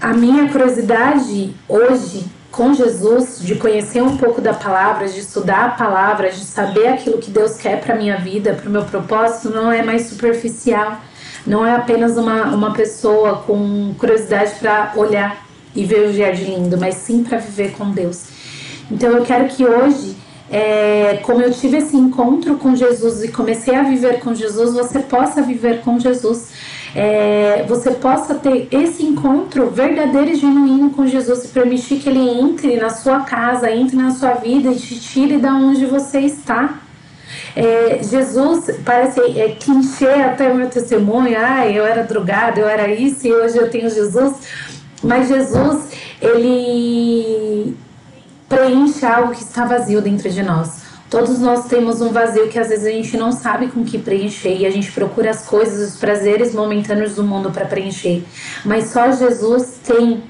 A 0.00 0.14
minha 0.14 0.48
curiosidade 0.48 1.54
hoje 1.68 2.24
com 2.50 2.74
Jesus, 2.74 3.40
de 3.40 3.54
conhecer 3.54 4.02
um 4.02 4.16
pouco 4.16 4.40
da 4.40 4.52
palavra, 4.52 5.08
de 5.08 5.20
estudar 5.20 5.66
a 5.66 5.68
palavra, 5.70 6.30
de 6.30 6.44
saber 6.44 6.88
aquilo 6.88 7.18
que 7.18 7.30
Deus 7.30 7.56
quer 7.56 7.80
para 7.80 7.94
minha 7.94 8.16
vida, 8.16 8.54
para 8.54 8.68
o 8.68 8.72
meu 8.72 8.84
propósito, 8.84 9.50
não 9.50 9.70
é 9.70 9.82
mais 9.82 10.06
superficial. 10.06 11.00
Não 11.46 11.64
é 11.64 11.74
apenas 11.74 12.18
uma, 12.18 12.54
uma 12.54 12.72
pessoa 12.72 13.36
com 13.46 13.94
curiosidade 13.98 14.56
para 14.58 14.92
olhar 14.96 15.46
e 15.74 15.84
ver 15.84 16.08
o 16.08 16.12
jardim 16.12 16.56
lindo, 16.56 16.76
mas 16.78 16.96
sim 16.96 17.22
para 17.24 17.38
viver 17.38 17.72
com 17.72 17.90
Deus. 17.90 18.24
Então 18.90 19.10
eu 19.10 19.24
quero 19.24 19.46
que 19.48 19.64
hoje 19.64 20.16
é, 20.50 21.20
como 21.22 21.40
eu 21.40 21.52
tive 21.52 21.76
esse 21.76 21.96
encontro 21.96 22.56
com 22.56 22.74
Jesus 22.74 23.22
e 23.22 23.28
comecei 23.28 23.74
a 23.74 23.84
viver 23.84 24.18
com 24.20 24.34
Jesus, 24.34 24.74
você 24.74 24.98
possa 24.98 25.40
viver 25.42 25.80
com 25.82 25.98
Jesus. 25.98 26.50
É, 26.92 27.64
você 27.68 27.92
possa 27.92 28.34
ter 28.34 28.66
esse 28.72 29.04
encontro 29.04 29.70
verdadeiro 29.70 30.30
e 30.30 30.34
genuíno 30.34 30.90
com 30.90 31.06
Jesus 31.06 31.44
e 31.44 31.48
permitir 31.48 32.00
que 32.00 32.08
ele 32.08 32.28
entre 32.40 32.76
na 32.76 32.90
sua 32.90 33.20
casa, 33.20 33.70
entre 33.70 33.96
na 33.96 34.10
sua 34.10 34.34
vida 34.34 34.70
e 34.70 34.76
te 34.76 34.98
tire 34.98 35.38
da 35.38 35.54
onde 35.54 35.86
você 35.86 36.18
está. 36.18 36.80
É, 37.54 38.00
Jesus 38.02 38.76
parece 38.84 39.20
é, 39.20 39.50
clichê 39.50 40.08
até 40.08 40.50
o 40.50 40.56
meu 40.56 40.68
testemunho, 40.68 41.36
ah, 41.38 41.64
eu 41.68 41.86
era 41.86 42.02
drogado, 42.02 42.58
eu 42.58 42.68
era 42.68 42.92
isso 42.92 43.24
e 43.24 43.32
hoje 43.32 43.56
eu 43.56 43.70
tenho 43.70 43.88
Jesus. 43.88 44.34
Mas 45.00 45.28
Jesus, 45.28 45.92
ele 46.20 47.76
preenche 48.70 49.04
algo 49.04 49.34
que 49.34 49.42
está 49.42 49.64
vazio 49.64 50.00
dentro 50.00 50.30
de 50.30 50.42
nós. 50.42 50.82
Todos 51.10 51.40
nós 51.40 51.66
temos 51.66 52.00
um 52.00 52.10
vazio 52.10 52.48
que 52.48 52.58
às 52.58 52.68
vezes 52.68 52.86
a 52.86 52.90
gente 52.90 53.16
não 53.16 53.32
sabe 53.32 53.66
com 53.66 53.84
que 53.84 53.98
preencher 53.98 54.56
e 54.56 54.64
a 54.64 54.70
gente 54.70 54.92
procura 54.92 55.30
as 55.30 55.44
coisas, 55.44 55.94
os 55.94 55.98
prazeres 55.98 56.54
momentâneos 56.54 57.16
do 57.16 57.24
mundo 57.24 57.50
para 57.50 57.66
preencher. 57.66 58.22
Mas 58.64 58.90
só 58.90 59.10
Jesus 59.10 59.80
tem 59.84 60.22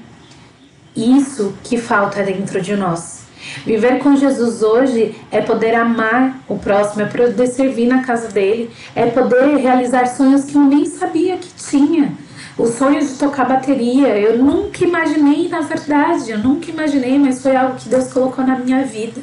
isso 0.95 1.53
que 1.63 1.77
falta 1.77 2.23
dentro 2.23 2.59
de 2.59 2.75
nós. 2.75 3.21
Viver 3.63 3.99
com 3.99 4.15
Jesus 4.15 4.63
hoje 4.63 5.15
é 5.29 5.39
poder 5.39 5.75
amar 5.75 6.39
o 6.47 6.57
próximo, 6.57 7.03
é 7.03 7.05
poder 7.05 7.47
servir 7.47 7.85
na 7.85 8.03
casa 8.03 8.29
dele, 8.29 8.71
é 8.95 9.05
poder 9.05 9.57
realizar 9.57 10.07
sonhos 10.07 10.45
que 10.45 10.55
eu 10.55 10.63
nem 10.63 10.85
sabia 10.85 11.37
que 11.37 11.49
tinha 11.53 12.11
o 12.57 12.67
sonho 12.67 12.99
de 12.99 13.13
tocar 13.13 13.47
bateria, 13.47 14.09
eu 14.17 14.37
nunca 14.37 14.83
imaginei, 14.83 15.47
na 15.47 15.61
verdade, 15.61 16.31
eu 16.31 16.37
nunca 16.37 16.69
imaginei, 16.69 17.17
mas 17.17 17.41
foi 17.41 17.55
algo 17.55 17.75
que 17.75 17.87
Deus 17.87 18.11
colocou 18.11 18.45
na 18.45 18.57
minha 18.57 18.83
vida. 18.83 19.21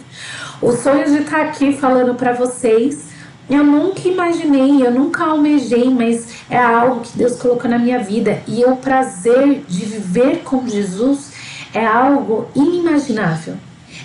O 0.61 0.73
sonho 0.73 1.05
de 1.05 1.19
estar 1.19 1.43
aqui 1.43 1.73
falando 1.73 2.15
para 2.15 2.33
vocês, 2.33 3.09
eu 3.49 3.63
nunca 3.63 4.09
imaginei, 4.09 4.85
eu 4.85 4.91
nunca 4.91 5.25
almejei, 5.25 5.89
mas 5.89 6.27
é 6.51 6.59
algo 6.59 7.01
que 7.01 7.17
Deus 7.17 7.37
colocou 7.37 7.71
na 7.71 7.79
minha 7.79 7.99
vida. 7.99 8.43
E 8.47 8.65
o 8.65 8.77
prazer 8.77 9.63
de 9.69 9.85
viver 9.85 10.43
com 10.43 10.67
Jesus 10.67 11.33
é 11.73 11.85
algo 11.85 12.49
inimaginável. 12.55 13.55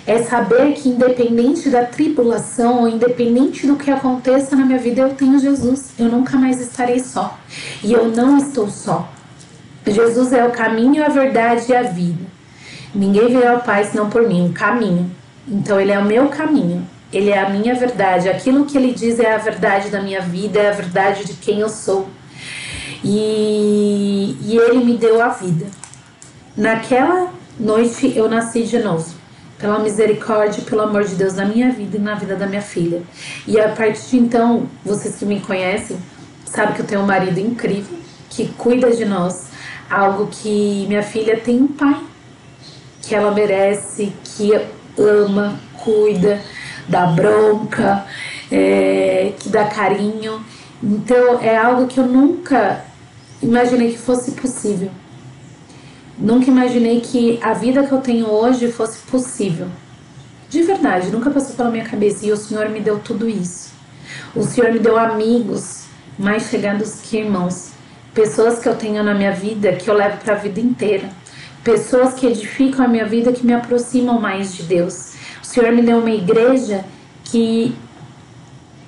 É 0.06 0.22
saber 0.22 0.74
que, 0.74 0.88
independente 0.88 1.70
da 1.70 1.84
tribulação, 1.84 2.86
independente 2.86 3.66
do 3.66 3.76
que 3.76 3.90
aconteça 3.90 4.54
na 4.54 4.64
minha 4.64 4.78
vida, 4.78 5.00
eu 5.00 5.14
tenho 5.14 5.38
Jesus. 5.38 5.92
Eu 5.98 6.10
nunca 6.10 6.36
mais 6.36 6.60
estarei 6.60 7.00
só. 7.00 7.38
E 7.82 7.92
eu 7.92 8.08
não 8.08 8.36
estou 8.36 8.68
só. 8.68 9.13
Jesus 9.86 10.32
é 10.32 10.44
o 10.44 10.50
caminho, 10.50 11.04
a 11.04 11.08
verdade 11.08 11.66
e 11.68 11.76
a 11.76 11.82
vida. 11.82 12.24
Ninguém 12.94 13.28
veio 13.28 13.50
ao 13.50 13.60
Pai 13.60 13.84
senão 13.84 14.08
por 14.08 14.26
mim, 14.26 14.48
o 14.48 14.52
caminho. 14.52 15.10
Então 15.46 15.80
ele 15.80 15.92
é 15.92 15.98
o 15.98 16.04
meu 16.04 16.28
caminho, 16.28 16.86
ele 17.12 17.30
é 17.30 17.38
a 17.38 17.50
minha 17.50 17.74
verdade. 17.74 18.28
Aquilo 18.28 18.64
que 18.64 18.78
ele 18.78 18.92
diz 18.92 19.18
é 19.18 19.34
a 19.34 19.38
verdade 19.38 19.90
da 19.90 20.00
minha 20.00 20.20
vida, 20.20 20.58
é 20.58 20.68
a 20.68 20.72
verdade 20.72 21.24
de 21.24 21.34
quem 21.34 21.60
eu 21.60 21.68
sou. 21.68 22.08
E, 23.02 24.36
e 24.40 24.56
ele 24.56 24.82
me 24.82 24.96
deu 24.96 25.22
a 25.22 25.28
vida. 25.28 25.66
Naquela 26.56 27.30
noite 27.60 28.16
eu 28.16 28.28
nasci 28.28 28.62
de 28.62 28.78
novo. 28.78 29.12
Pela 29.58 29.78
misericórdia 29.78 30.60
e 30.60 30.64
pelo 30.64 30.82
amor 30.82 31.04
de 31.04 31.14
Deus 31.14 31.34
na 31.34 31.44
minha 31.44 31.70
vida 31.70 31.96
e 31.96 32.00
na 32.00 32.14
vida 32.14 32.36
da 32.36 32.46
minha 32.46 32.62
filha. 32.62 33.02
E 33.46 33.60
a 33.60 33.68
partir 33.68 34.10
de 34.10 34.16
então, 34.18 34.66
vocês 34.84 35.16
que 35.16 35.24
me 35.24 35.40
conhecem, 35.40 35.96
sabem 36.46 36.74
que 36.74 36.82
eu 36.82 36.86
tenho 36.86 37.02
um 37.02 37.06
marido 37.06 37.38
incrível 37.38 37.98
que 38.30 38.48
cuida 38.48 38.90
de 38.90 39.04
nós, 39.04 39.46
algo 39.90 40.28
que 40.28 40.86
minha 40.88 41.02
filha 41.02 41.38
tem 41.38 41.62
um 41.62 41.68
pai 41.68 42.00
que 43.02 43.14
ela 43.14 43.30
merece, 43.30 44.12
que 44.24 44.52
ama, 44.98 45.58
cuida, 45.82 46.40
dá 46.88 47.06
bronca, 47.06 48.06
é, 48.50 49.32
que 49.38 49.48
dá 49.48 49.64
carinho. 49.66 50.44
Então 50.82 51.40
é 51.40 51.56
algo 51.56 51.86
que 51.86 51.98
eu 51.98 52.06
nunca 52.06 52.84
imaginei 53.42 53.92
que 53.92 53.98
fosse 53.98 54.32
possível. 54.32 54.90
Nunca 56.16 56.50
imaginei 56.50 57.00
que 57.00 57.38
a 57.42 57.52
vida 57.52 57.84
que 57.84 57.92
eu 57.92 58.00
tenho 58.00 58.26
hoje 58.26 58.70
fosse 58.70 58.98
possível. 59.10 59.68
De 60.48 60.62
verdade, 60.62 61.10
nunca 61.10 61.30
passou 61.30 61.56
pela 61.56 61.70
minha 61.70 61.84
cabeça 61.84 62.24
e 62.24 62.32
o 62.32 62.36
Senhor 62.36 62.68
me 62.68 62.80
deu 62.80 62.98
tudo 63.00 63.28
isso. 63.28 63.72
O 64.34 64.42
Senhor 64.42 64.72
me 64.72 64.78
deu 64.78 64.96
amigos 64.96 65.84
mais 66.18 66.44
chegados 66.44 67.00
que 67.02 67.18
irmãos 67.18 67.73
pessoas 68.14 68.60
que 68.60 68.68
eu 68.68 68.76
tenho 68.76 69.02
na 69.02 69.12
minha 69.12 69.32
vida 69.32 69.72
que 69.72 69.88
eu 69.88 69.94
levo 69.94 70.18
para 70.18 70.34
a 70.34 70.36
vida 70.36 70.60
inteira, 70.60 71.10
pessoas 71.62 72.14
que 72.14 72.26
edificam 72.26 72.84
a 72.84 72.88
minha 72.88 73.04
vida, 73.04 73.32
que 73.32 73.44
me 73.44 73.52
aproximam 73.52 74.20
mais 74.20 74.54
de 74.54 74.62
Deus. 74.62 75.14
O 75.42 75.46
Senhor 75.46 75.72
me 75.72 75.82
deu 75.82 75.98
uma 75.98 76.10
igreja 76.10 76.84
que 77.24 77.74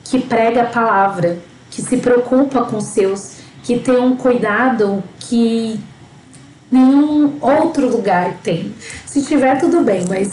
que 0.05 0.21
prega 0.21 0.62
a 0.62 0.67
palavra, 0.67 1.39
que 1.69 1.83
se 1.83 1.97
preocupa 1.97 2.62
com 2.65 2.81
seus, 2.81 3.39
que 3.65 3.81
tem 3.81 3.99
um 3.99 4.17
cuidado 4.17 5.03
que 5.19 5.81
nenhum 6.71 7.39
outro 7.41 7.89
lugar 7.89 8.35
tem. 8.43 8.73
Se 9.05 9.23
tiver, 9.25 9.59
tudo 9.59 9.81
bem, 9.83 10.05
mas 10.09 10.33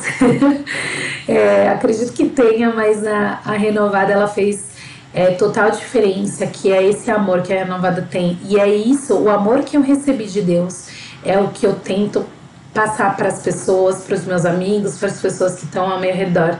é, 1.28 1.70
acredito 1.70 2.14
que 2.14 2.30
tenha, 2.30 2.72
mas 2.72 3.06
a, 3.06 3.42
a 3.44 3.54
Renovada 3.54 4.14
ela 4.14 4.28
fez 4.28 4.73
é, 5.14 5.32
total 5.32 5.72
diferença, 5.72 6.48
que 6.48 6.72
é 6.72 6.84
esse 6.84 7.12
amor 7.12 7.42
que 7.42 7.54
a 7.54 7.60
renovada 7.60 8.08
tem. 8.10 8.40
E 8.46 8.60
é 8.60 8.68
isso, 8.68 9.16
o 9.16 9.30
amor 9.30 9.64
que 9.64 9.78
eu 9.78 9.82
recebi 9.82 10.26
de 10.26 10.42
Deus, 10.42 10.88
é 11.24 11.38
o 11.38 11.50
que 11.50 11.66
eu 11.66 11.76
tento 11.76 12.26
passar 12.74 13.16
para 13.16 13.28
as 13.28 13.42
pessoas, 13.42 14.04
para 14.04 14.16
os 14.16 14.26
meus 14.26 14.46
amigos, 14.46 14.98
para 14.98 15.08
as 15.08 15.22
pessoas 15.22 15.56
que 15.56 15.66
estão 15.66 15.90
ao 15.92 16.00
meu 16.00 16.14
redor. 16.14 16.58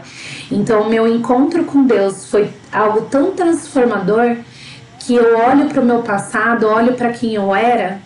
Então, 0.52 0.84
o 0.84 0.90
meu 0.90 1.08
encontro 1.08 1.64
com 1.64 1.86
Deus 1.86 2.30
foi 2.30 2.52
algo 2.72 3.02
tão 3.02 3.32
transformador 3.32 4.38
que 5.00 5.16
eu 5.16 5.38
olho 5.40 5.66
para 5.66 5.82
o 5.82 5.86
meu 5.86 6.04
passado, 6.04 6.68
olho 6.68 6.94
para 6.94 7.12
quem 7.12 7.34
eu 7.34 7.54
era 7.54 8.00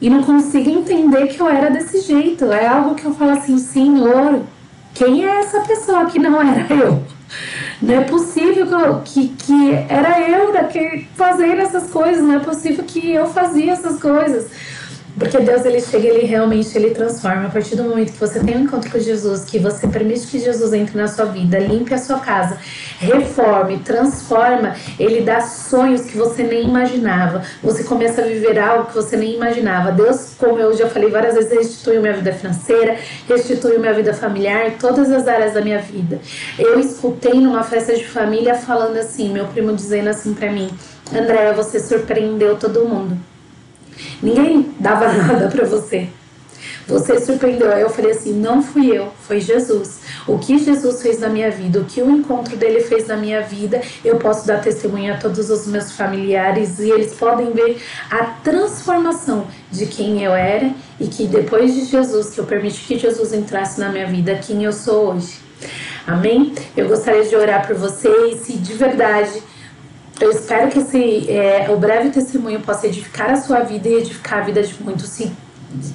e 0.00 0.10
não 0.10 0.22
consigo 0.22 0.68
entender 0.68 1.28
que 1.28 1.38
eu 1.38 1.48
era 1.48 1.70
desse 1.70 2.00
jeito. 2.00 2.50
É 2.50 2.66
algo 2.66 2.94
que 2.94 3.04
eu 3.04 3.14
falo 3.14 3.32
assim, 3.32 3.58
Senhor, 3.58 4.40
quem 4.94 5.24
é 5.24 5.40
essa 5.40 5.60
pessoa 5.60 6.06
que 6.06 6.18
não 6.18 6.40
era 6.40 6.66
eu? 6.74 7.04
Não 7.80 7.94
é 7.94 8.00
possível 8.02 9.00
que, 9.04 9.28
que 9.28 9.72
era 9.88 10.20
eu 10.20 10.52
que 10.68 11.06
fazendo 11.16 11.60
essas 11.60 11.90
coisas, 11.90 12.22
não 12.22 12.34
é 12.34 12.38
possível 12.38 12.84
que 12.84 13.12
eu 13.12 13.26
fazia 13.26 13.72
essas 13.72 14.00
coisas. 14.00 14.50
Porque 15.18 15.38
Deus 15.38 15.64
ele 15.64 15.80
chega, 15.80 16.08
ele 16.08 16.26
realmente 16.26 16.76
ele 16.76 16.90
transforma. 16.90 17.46
A 17.46 17.50
partir 17.50 17.76
do 17.76 17.84
momento 17.84 18.12
que 18.12 18.18
você 18.18 18.40
tem 18.40 18.56
um 18.56 18.60
encontro 18.60 18.90
com 18.90 18.98
Jesus, 18.98 19.44
que 19.44 19.58
você 19.58 19.86
permite 19.86 20.26
que 20.26 20.38
Jesus 20.38 20.72
entre 20.72 20.96
na 20.96 21.06
sua 21.06 21.26
vida, 21.26 21.58
limpe 21.58 21.92
a 21.92 21.98
sua 21.98 22.18
casa, 22.18 22.58
reforme, 22.98 23.78
transforma, 23.80 24.74
ele 24.98 25.20
dá 25.20 25.42
sonhos 25.42 26.02
que 26.02 26.16
você 26.16 26.42
nem 26.42 26.66
imaginava. 26.66 27.42
Você 27.62 27.84
começa 27.84 28.22
a 28.22 28.24
viver 28.24 28.58
algo 28.58 28.86
que 28.86 28.94
você 28.94 29.16
nem 29.16 29.34
imaginava. 29.34 29.92
Deus, 29.92 30.32
como 30.38 30.58
eu 30.58 30.74
já 30.74 30.88
falei 30.88 31.10
várias 31.10 31.34
vezes, 31.34 31.52
restituiu 31.52 32.00
minha 32.00 32.14
vida 32.14 32.32
financeira, 32.32 32.96
restituiu 33.28 33.80
minha 33.80 33.92
vida 33.92 34.14
familiar, 34.14 34.72
todas 34.80 35.10
as 35.10 35.28
áreas 35.28 35.52
da 35.52 35.60
minha 35.60 35.78
vida. 35.78 36.20
Eu 36.58 36.80
escutei 36.80 37.34
numa 37.34 37.62
festa 37.62 37.94
de 37.94 38.04
família 38.06 38.54
falando 38.54 38.96
assim, 38.96 39.30
meu 39.30 39.46
primo 39.46 39.74
dizendo 39.74 40.08
assim 40.08 40.32
para 40.32 40.50
mim: 40.50 40.70
Andréia, 41.14 41.52
você 41.52 41.78
surpreendeu 41.78 42.56
todo 42.56 42.88
mundo. 42.88 43.31
Ninguém 44.22 44.74
dava 44.78 45.10
nada 45.12 45.48
para 45.48 45.64
você. 45.64 46.08
Você 46.86 47.20
surpreendeu. 47.20 47.72
Aí 47.72 47.82
eu 47.82 47.90
falei 47.90 48.12
assim: 48.12 48.32
não 48.32 48.62
fui 48.62 48.96
eu, 48.96 49.12
foi 49.20 49.40
Jesus. 49.40 50.00
O 50.26 50.38
que 50.38 50.58
Jesus 50.58 51.02
fez 51.02 51.20
na 51.20 51.28
minha 51.28 51.50
vida, 51.50 51.80
o 51.80 51.84
que 51.84 52.02
o 52.02 52.10
encontro 52.10 52.56
dele 52.56 52.80
fez 52.80 53.06
na 53.06 53.16
minha 53.16 53.40
vida, 53.42 53.80
eu 54.04 54.16
posso 54.16 54.46
dar 54.46 54.60
testemunho 54.60 55.14
a 55.14 55.16
todos 55.16 55.50
os 55.50 55.66
meus 55.66 55.92
familiares 55.92 56.78
e 56.78 56.90
eles 56.90 57.14
podem 57.14 57.52
ver 57.52 57.80
a 58.10 58.24
transformação 58.24 59.46
de 59.70 59.86
quem 59.86 60.22
eu 60.22 60.32
era 60.32 60.70
e 61.00 61.06
que 61.06 61.26
depois 61.26 61.74
de 61.74 61.84
Jesus, 61.84 62.30
que 62.30 62.40
eu 62.40 62.44
permiti 62.44 62.84
que 62.84 62.98
Jesus 62.98 63.32
entrasse 63.32 63.80
na 63.80 63.88
minha 63.88 64.06
vida, 64.06 64.34
quem 64.36 64.64
eu 64.64 64.72
sou 64.72 65.14
hoje. 65.14 65.38
Amém? 66.06 66.52
Eu 66.76 66.88
gostaria 66.88 67.24
de 67.24 67.36
orar 67.36 67.66
por 67.66 67.76
vocês 67.76 68.48
e 68.48 68.54
de 68.54 68.74
verdade 68.74 69.40
eu 70.22 70.30
espero 70.30 70.70
que 70.70 70.78
esse, 70.78 71.30
é, 71.30 71.66
o 71.68 71.76
breve 71.76 72.10
testemunho 72.10 72.60
possa 72.60 72.86
edificar 72.86 73.30
a 73.30 73.36
sua 73.36 73.60
vida 73.60 73.88
e 73.88 73.94
edificar 73.94 74.38
a 74.38 74.42
vida 74.42 74.62
de 74.62 74.80
muitos. 74.80 75.08
Se 75.08 75.32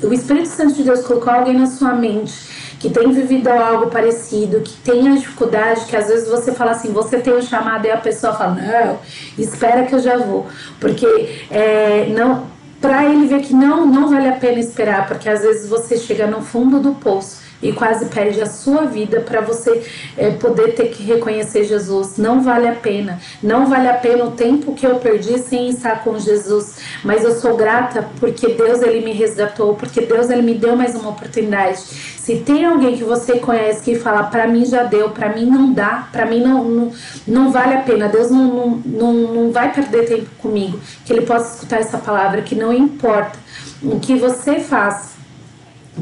o 0.04 0.14
Espírito 0.14 0.50
Santo 0.50 0.74
de 0.74 0.84
Deus 0.84 1.02
colocou 1.06 1.32
alguém 1.32 1.54
na 1.54 1.66
sua 1.66 1.94
mente 1.94 2.34
que 2.78 2.90
tem 2.90 3.12
vivido 3.12 3.48
algo 3.48 3.90
parecido, 3.90 4.60
que 4.60 4.76
tem 4.82 5.08
a 5.08 5.16
dificuldade, 5.16 5.86
que 5.86 5.96
às 5.96 6.08
vezes 6.08 6.28
você 6.28 6.52
fala 6.52 6.72
assim, 6.72 6.92
você 6.92 7.20
tem 7.20 7.34
o 7.34 7.38
um 7.38 7.42
chamado 7.42 7.88
e 7.88 7.90
a 7.90 7.98
pessoa 7.98 8.34
fala, 8.34 8.54
não, 8.56 9.00
espera 9.38 9.86
que 9.86 9.96
eu 9.96 10.00
já 10.00 10.18
vou. 10.18 10.46
Porque 10.80 11.08
é, 11.50 12.08
não 12.10 12.46
para 12.82 13.06
ele 13.06 13.28
ver 13.28 13.42
que 13.42 13.54
não, 13.54 13.86
não 13.88 14.10
vale 14.10 14.28
a 14.28 14.34
pena 14.34 14.60
esperar, 14.60 15.08
porque 15.08 15.28
às 15.28 15.42
vezes 15.42 15.70
você 15.70 15.98
chega 15.98 16.28
no 16.28 16.42
fundo 16.42 16.80
do 16.80 16.92
poço 16.92 17.47
e 17.62 17.74
quase 17.74 18.06
perde 18.06 18.42
a 18.42 18.46
sua 18.46 18.86
vida 18.86 19.22
para 19.22 19.42
você 19.42 19.84
é, 20.18 20.32
poder 20.32 20.76
ter 20.76 20.90
que 20.90 21.04
reconhecer 21.04 21.64
Jesus. 21.64 22.18
Não 22.18 22.42
vale 22.42 22.68
a 22.68 22.76
pena. 22.76 23.20
Não 23.42 23.68
vale 23.68 23.88
a 23.88 23.94
pena 23.94 24.26
o 24.26 24.32
tempo 24.32 24.74
que 24.74 24.86
eu 24.86 24.96
perdi 24.96 25.40
sem 25.40 25.70
estar 25.70 26.04
com 26.04 26.18
Jesus. 26.20 26.78
Mas 27.04 27.24
eu 27.24 27.36
sou 27.36 27.56
grata 27.56 28.08
porque 28.20 28.50
Deus 28.50 28.82
ele 28.82 29.04
me 29.04 29.14
resgatou, 29.14 29.76
porque 29.76 30.02
Deus 30.02 30.30
ele 30.30 30.42
me 30.42 30.54
deu 30.54 30.76
mais 30.76 30.96
uma 30.96 31.10
oportunidade. 31.10 31.78
Se 31.80 32.40
tem 32.40 32.66
alguém 32.66 32.98
que 32.98 33.06
você 33.06 33.40
conhece 33.40 33.82
que 33.82 33.96
fala, 33.96 34.24
para 34.24 34.48
mim 34.48 34.66
já 34.66 34.84
deu, 34.84 35.12
para 35.12 35.30
mim 35.30 35.46
não 35.46 35.72
dá, 35.72 36.10
para 36.12 36.26
mim 36.26 36.42
não, 36.42 36.64
não, 36.66 36.92
não, 37.26 37.52
vale 37.52 37.76
a 37.76 37.82
pena, 37.84 38.10
Deus 38.10 38.30
não, 38.30 38.48
não, 38.48 38.70
não, 38.86 39.14
não 39.14 39.52
vai 39.52 39.74
perder 39.74 40.06
tempo 40.06 40.30
comigo, 40.38 40.78
que 41.06 41.14
ele 41.14 41.26
possa 41.26 41.56
escutar 41.56 41.80
essa 41.80 41.98
palavra, 41.98 42.42
que 42.42 42.54
não 42.54 42.74
importa 42.74 43.40
o 43.82 43.98
que 43.98 44.16
você 44.16 44.60
faz, 44.60 45.17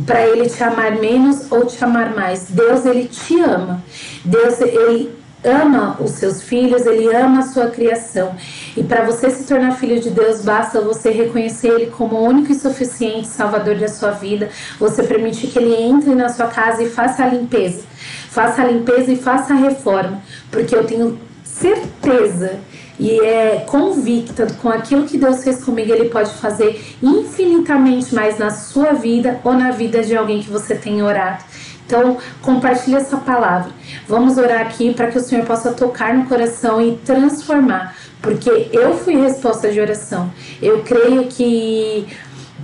para 0.06 0.26
ele 0.28 0.50
te 0.50 0.64
amar 0.64 0.98
menos 0.98 1.52
ou 1.52 1.66
te 1.66 1.84
amar 1.84 2.16
mais. 2.16 2.48
Deus 2.50 2.86
ele 2.86 3.08
te 3.08 3.40
ama. 3.42 3.84
Deus 4.24 4.60
ele 4.62 5.16
ama 5.46 5.98
os 6.00 6.12
seus 6.12 6.42
filhos, 6.42 6.86
ele 6.86 7.14
ama 7.16 7.40
a 7.40 7.44
sua 7.44 7.68
criação. 7.68 8.36
E 8.76 8.84
para 8.84 9.06
você 9.06 9.30
se 9.30 9.46
tornar 9.46 9.78
filho 9.78 10.00
de 10.00 10.10
Deus, 10.10 10.42
basta 10.42 10.82
você 10.82 11.12
reconhecer 11.12 11.70
ele 11.70 11.88
como 11.88 12.16
o 12.16 12.24
único 12.24 12.52
e 12.52 12.56
suficiente 12.56 13.28
salvador 13.28 13.76
da 13.76 13.88
sua 13.88 14.12
vida. 14.12 14.50
Você 14.80 15.04
permitir 15.04 15.48
que 15.48 15.60
ele 15.60 15.76
entre 15.76 16.16
na 16.16 16.30
sua 16.30 16.48
casa 16.48 16.84
e 16.84 16.90
faça 16.90 17.24
a 17.24 17.28
limpeza. 17.28 17.84
Faça 18.30 18.64
a 18.64 18.66
limpeza 18.66 19.12
e 19.12 19.16
faça 19.16 19.54
a 19.54 19.58
reforma, 19.58 20.22
porque 20.52 20.76
eu 20.76 20.84
tenho 20.86 21.18
certeza 21.44 22.60
e 23.00 23.20
é 23.20 23.66
convicta 23.68 24.48
com 24.62 24.70
aquilo 24.70 25.06
que 25.06 25.18
Deus 25.18 25.44
fez 25.44 25.64
comigo, 25.64 25.92
Ele 25.92 26.10
pode 26.10 26.32
fazer 26.36 26.82
infinitamente 27.02 28.14
mais 28.14 28.38
na 28.38 28.50
sua 28.50 28.94
vida 28.94 29.40
ou 29.44 29.54
na 29.54 29.72
vida 29.72 30.02
de 30.02 30.16
alguém 30.16 30.42
que 30.42 30.50
você 30.50 30.76
tenha 30.76 31.04
orado. 31.04 31.44
Então, 31.86 32.18
compartilhe 32.42 32.96
essa 32.96 33.18
palavra. 33.18 33.72
Vamos 34.08 34.38
orar 34.38 34.62
aqui 34.62 34.94
para 34.94 35.08
que 35.08 35.18
o 35.18 35.22
Senhor 35.22 35.46
possa 35.46 35.72
tocar 35.72 36.16
no 36.16 36.26
coração 36.26 36.82
e 36.82 36.98
transformar, 36.98 37.96
porque 38.22 38.70
eu 38.72 38.98
fui 38.98 39.16
resposta 39.16 39.72
de 39.72 39.80
oração. 39.80 40.32
Eu 40.62 40.82
creio 40.82 41.28
que 41.28 42.08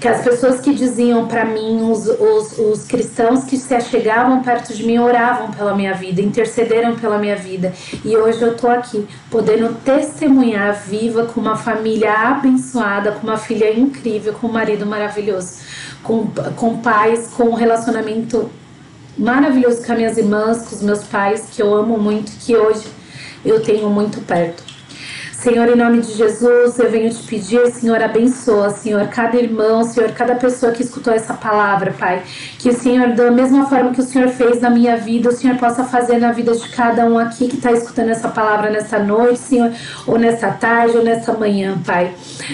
que 0.01 0.07
as 0.07 0.23
pessoas 0.23 0.59
que 0.59 0.73
diziam 0.73 1.27
para 1.27 1.45
mim, 1.45 1.87
os, 1.91 2.07
os, 2.07 2.57
os, 2.57 2.85
cristãos 2.85 3.43
que 3.43 3.55
se 3.55 3.75
achegavam 3.75 4.41
perto 4.41 4.73
de 4.73 4.83
mim, 4.83 4.97
oravam 4.97 5.51
pela 5.51 5.75
minha 5.75 5.93
vida, 5.93 6.19
intercederam 6.19 6.95
pela 6.95 7.19
minha 7.19 7.35
vida. 7.35 7.71
E 8.03 8.17
hoje 8.17 8.41
eu 8.41 8.57
tô 8.57 8.67
aqui, 8.67 9.07
podendo 9.29 9.75
testemunhar 9.85 10.73
viva 10.73 11.25
com 11.27 11.39
uma 11.39 11.55
família 11.55 12.11
abençoada, 12.11 13.11
com 13.11 13.27
uma 13.27 13.37
filha 13.37 13.71
incrível, 13.71 14.33
com 14.33 14.47
um 14.47 14.51
marido 14.51 14.87
maravilhoso, 14.87 15.59
com, 16.01 16.25
com 16.55 16.79
pais, 16.79 17.27
com 17.37 17.43
um 17.43 17.53
relacionamento 17.53 18.49
maravilhoso 19.15 19.85
com 19.85 19.91
as 19.91 19.97
minhas 19.99 20.17
irmãs, 20.17 20.67
com 20.67 20.75
os 20.77 20.81
meus 20.81 21.03
pais, 21.03 21.49
que 21.51 21.61
eu 21.61 21.75
amo 21.75 21.99
muito, 21.99 22.31
que 22.39 22.57
hoje 22.57 22.87
eu 23.45 23.61
tenho 23.61 23.87
muito 23.87 24.19
perto. 24.21 24.70
Senhor, 25.41 25.67
em 25.69 25.75
nome 25.75 26.01
de 26.01 26.13
Jesus, 26.13 26.77
eu 26.77 26.91
venho 26.91 27.09
te 27.09 27.23
pedir, 27.23 27.65
Senhor, 27.71 27.99
abençoa, 27.99 28.69
Senhor, 28.69 29.07
cada 29.07 29.35
irmão, 29.37 29.83
Senhor, 29.83 30.11
cada 30.11 30.35
pessoa 30.35 30.71
que 30.71 30.83
escutou 30.83 31.11
essa 31.11 31.33
palavra, 31.33 31.91
Pai. 31.97 32.21
Que, 32.59 32.71
Senhor, 32.71 33.13
da 33.13 33.31
mesma 33.31 33.65
forma 33.65 33.91
que 33.91 34.01
o 34.01 34.03
Senhor 34.03 34.27
fez 34.29 34.61
na 34.61 34.69
minha 34.69 34.97
vida, 34.97 35.29
o 35.29 35.31
Senhor 35.31 35.57
possa 35.57 35.83
fazer 35.83 36.19
na 36.19 36.31
vida 36.31 36.53
de 36.53 36.69
cada 36.69 37.07
um 37.07 37.17
aqui 37.17 37.47
que 37.47 37.55
está 37.55 37.71
escutando 37.71 38.09
essa 38.09 38.29
palavra 38.29 38.69
nessa 38.69 38.99
noite, 38.99 39.39
Senhor, 39.39 39.71
ou 40.05 40.19
nessa 40.19 40.51
tarde, 40.51 40.95
ou 40.95 41.03
nessa 41.03 41.33
manhã, 41.33 41.75
Pai. 41.83 42.13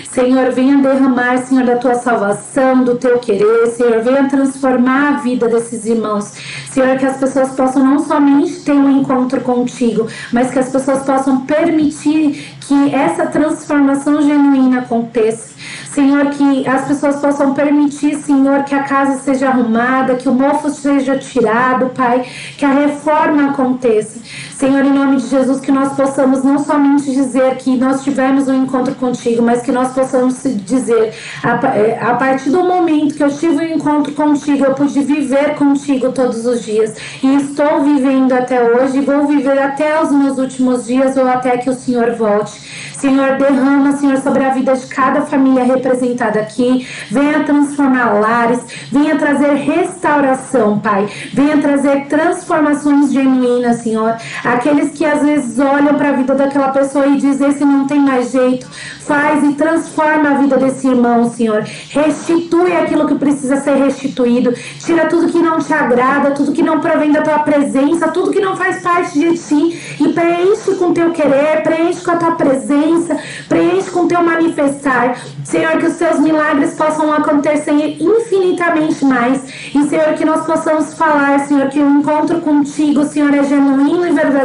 Senhor, 0.10 0.50
venha 0.54 0.78
derramar, 0.78 1.40
Senhor, 1.40 1.66
da 1.66 1.76
tua 1.76 1.96
salvação, 1.96 2.86
do 2.86 2.96
teu 2.96 3.20
querer, 3.20 3.68
Senhor, 3.68 4.02
venha 4.02 4.30
transformar 4.30 5.10
a 5.10 5.18
vida 5.18 5.50
desses 5.50 5.86
irmãos. 5.86 6.32
Senhor, 6.72 6.98
que 6.98 7.06
as 7.06 7.18
pessoas 7.18 7.50
possam 7.50 7.84
não 7.84 8.00
somente 8.00 8.62
ter 8.62 8.72
um 8.72 8.90
encontro 9.02 9.42
contigo, 9.42 10.08
mas 10.32 10.52
que 10.52 10.60
as 10.60 10.70
pessoas 10.70 11.04
possam 11.04 11.46
permitir 11.46 12.56
que 12.62 12.77
essa 12.94 13.26
transformação 13.28 14.22
genuína 14.22 14.80
aconteça. 14.80 15.56
Senhor, 15.92 16.28
que 16.30 16.68
as 16.68 16.88
pessoas 16.88 17.16
possam 17.16 17.54
permitir, 17.54 18.16
Senhor, 18.18 18.64
que 18.64 18.76
a 18.76 18.84
casa 18.84 19.18
seja 19.20 19.50
arrumada, 19.50 20.16
que 20.16 20.30
o 20.30 20.34
mofo 20.34 20.70
seja 20.70 21.18
tirado, 21.18 21.90
Pai, 21.90 22.24
que 22.56 22.64
a 22.64 22.72
reforma 22.72 23.50
aconteça. 23.50 24.20
Senhor, 24.58 24.84
em 24.84 24.92
nome 24.92 25.18
de 25.18 25.28
Jesus, 25.28 25.60
que 25.60 25.72
nós 25.72 25.94
possamos 25.94 26.44
não 26.44 26.58
somente 26.58 27.12
dizer 27.12 27.58
que 27.58 27.78
nós 27.78 28.04
tivemos 28.04 28.48
um 28.48 28.64
encontro 28.64 28.96
contigo, 28.96 29.44
mas 29.44 29.62
que 29.62 29.72
nós 29.72 29.94
possamos 29.94 30.42
dizer, 30.44 31.14
a, 31.44 31.68
é, 31.76 32.00
a 32.02 32.16
partir 32.16 32.50
do 32.50 32.64
momento 32.64 33.14
que 33.14 33.24
eu 33.24 33.30
tive 33.30 33.58
um 33.58 33.76
encontro 33.76 34.12
contigo, 34.14 34.66
eu 34.66 34.74
pude 34.74 35.00
viver 35.02 35.54
contigo 35.58 36.12
todos 36.12 36.48
os 36.48 36.66
dias. 36.66 36.96
E 37.22 37.36
estou 37.36 37.84
vivendo 37.84 38.34
até 38.34 38.60
hoje, 38.64 38.98
e 38.98 39.02
vou 39.02 39.28
viver 39.28 39.60
até 39.60 40.02
os 40.02 40.12
meus 40.12 40.40
últimos 40.40 40.88
dias 40.88 41.16
ou 41.18 41.28
até 41.28 41.58
que 41.58 41.70
o 41.70 41.76
Senhor 41.76 42.16
volte. 42.16 42.60
Senhor, 42.98 43.38
derrama, 43.38 43.92
Senhor, 43.92 44.18
sobre 44.18 44.44
a 44.44 44.50
vida 44.50 44.76
de 44.76 44.88
cada 44.88 45.22
família 45.22 45.64
representada 45.64 46.40
aqui. 46.40 46.88
Venha 47.12 47.44
transformar 47.44 48.20
lares, 48.20 48.60
venha 48.92 49.16
trazer 49.20 49.54
restauração, 49.54 50.80
Pai. 50.80 51.08
Venha 51.32 51.60
trazer 51.60 52.08
transformações 52.08 53.14
genuínas, 53.14 53.82
Senhor. 53.82 54.18
Aqueles 54.54 54.92
que 54.92 55.06
às 55.06 55.22
vezes 55.22 55.60
olham 55.60 55.96
para 55.96 56.10
a 56.10 56.14
vida 56.14 56.34
daquela 56.34 56.70
pessoa 56.70 57.06
e 57.08 57.18
dizem: 57.18 57.50
esse 57.50 57.66
não 57.66 57.86
tem 57.86 58.00
mais 58.00 58.32
jeito. 58.32 58.66
Faz 59.02 59.44
e 59.44 59.54
transforma 59.54 60.32
a 60.32 60.34
vida 60.36 60.58
desse 60.58 60.88
irmão, 60.88 61.30
Senhor. 61.30 61.64
Restitui 61.90 62.74
aquilo 62.74 63.08
que 63.08 63.16
precisa 63.16 63.58
ser 63.58 63.76
restituído. 63.76 64.54
Tira 64.80 65.06
tudo 65.08 65.32
que 65.32 65.40
não 65.40 65.60
te 65.60 65.74
agrada, 65.74 66.32
tudo 66.32 66.54
que 66.54 66.62
não 66.62 66.80
provém 66.80 67.12
da 67.12 67.22
tua 67.22 67.40
presença, 67.40 68.08
tudo 68.08 68.32
que 68.32 68.40
não 68.40 68.56
faz 68.56 68.82
parte 68.82 69.20
de 69.20 69.38
ti 69.38 69.98
e 70.00 70.14
preenche 70.14 70.76
com 70.76 70.94
teu 70.94 71.12
querer, 71.12 71.64
preenche 71.64 72.02
com 72.04 72.12
a 72.12 72.18
tua 72.18 72.32
presença, 72.32 73.18
preenche 73.50 73.90
com 73.92 74.08
teu 74.08 74.22
manifestar. 74.22 75.18
Senhor, 75.44 75.78
que 75.78 75.86
os 75.86 75.96
teus 75.96 76.20
milagres 76.20 76.74
possam 76.74 77.12
acontecer 77.14 77.98
infinitamente 78.00 79.04
mais. 79.06 79.42
E, 79.74 79.84
Senhor, 79.88 80.14
que 80.14 80.26
nós 80.26 80.46
possamos 80.46 80.94
falar, 80.94 81.40
Senhor, 81.42 81.68
que 81.70 81.80
o 81.80 81.90
encontro 81.90 82.42
contigo, 82.42 83.06
Senhor, 83.06 83.34
é 83.34 83.44
genuíno 83.44 84.06
e 84.06 84.12
verdadeiro, 84.12 84.37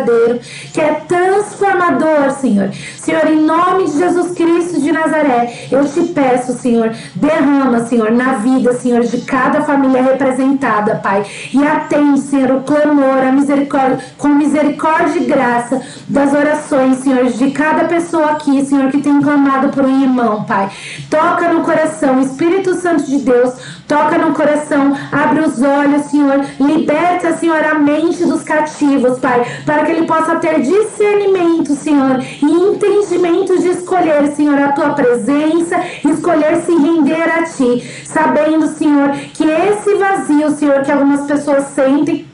que 0.73 0.81
é 0.81 0.95
transformador, 1.07 2.31
Senhor. 2.41 2.71
Senhor, 2.97 3.27
em 3.27 3.45
nome 3.45 3.85
de 3.85 3.99
Jesus 3.99 4.33
Cristo 4.33 4.81
de 4.81 4.93
Nazaré, 4.93 5.69
eu 5.71 5.85
te 5.87 6.03
peço, 6.13 6.53
Senhor, 6.53 6.93
derrama, 7.15 7.85
Senhor, 7.87 8.11
na 8.11 8.35
vida, 8.35 8.73
Senhor, 8.75 9.03
de 9.03 9.21
cada 9.23 9.63
família 9.63 10.03
representada, 10.03 10.97
Pai. 10.97 11.25
E 11.53 11.65
atende, 11.65 12.21
Senhor, 12.21 12.51
o 12.51 12.63
clamor, 12.63 13.19
a 13.19 13.33
misericórdia, 13.33 13.99
com 14.19 14.29
misericórdia 14.29 15.21
e 15.21 15.25
graça 15.25 15.83
das 16.09 16.33
orações, 16.33 16.99
Senhor, 16.99 17.27
de 17.27 17.51
cada 17.51 17.85
pessoa 17.85 18.33
aqui, 18.33 18.65
Senhor, 18.65 18.91
que 18.91 19.01
tem 19.01 19.21
clamado 19.21 19.69
por 19.69 19.85
um 19.85 20.03
irmão, 20.03 20.45
Pai. 20.45 20.71
Toca 21.11 21.53
no 21.53 21.63
coração, 21.63 22.21
Espírito 22.21 22.75
Santo 22.75 23.05
de 23.05 23.19
Deus, 23.19 23.55
toca 23.93 24.17
no 24.17 24.33
coração, 24.33 24.97
abre 25.13 25.41
os 25.41 25.61
olhos, 25.61 26.07
Senhor, 26.07 26.41
liberta, 26.59 27.37
Senhor, 27.37 27.63
a 27.63 27.75
mente 27.75 28.25
dos 28.25 28.43
cativos, 28.43 29.19
Pai, 29.19 29.45
para 29.67 29.85
que 29.85 29.93
ele 29.93 30.07
possa 30.07 30.37
ter 30.37 30.63
discernimento, 30.63 31.75
Senhor, 31.75 32.19
e 32.21 32.47
entendimento 32.47 33.59
de 33.59 33.69
escolher, 33.69 34.29
Senhor, 34.29 34.59
a 34.59 34.73
tua 34.73 34.95
presença, 34.95 35.79
escolher 36.09 36.63
se 36.63 36.73
render 36.75 37.29
a 37.29 37.43
ti, 37.43 37.87
sabendo, 38.07 38.67
Senhor, 38.69 39.11
que 39.35 39.45
esse 39.45 39.95
vazio, 39.97 40.51
Senhor, 40.53 40.81
que 40.81 40.91
algumas 40.91 41.27
pessoas 41.27 41.65
sentem, 41.75 42.32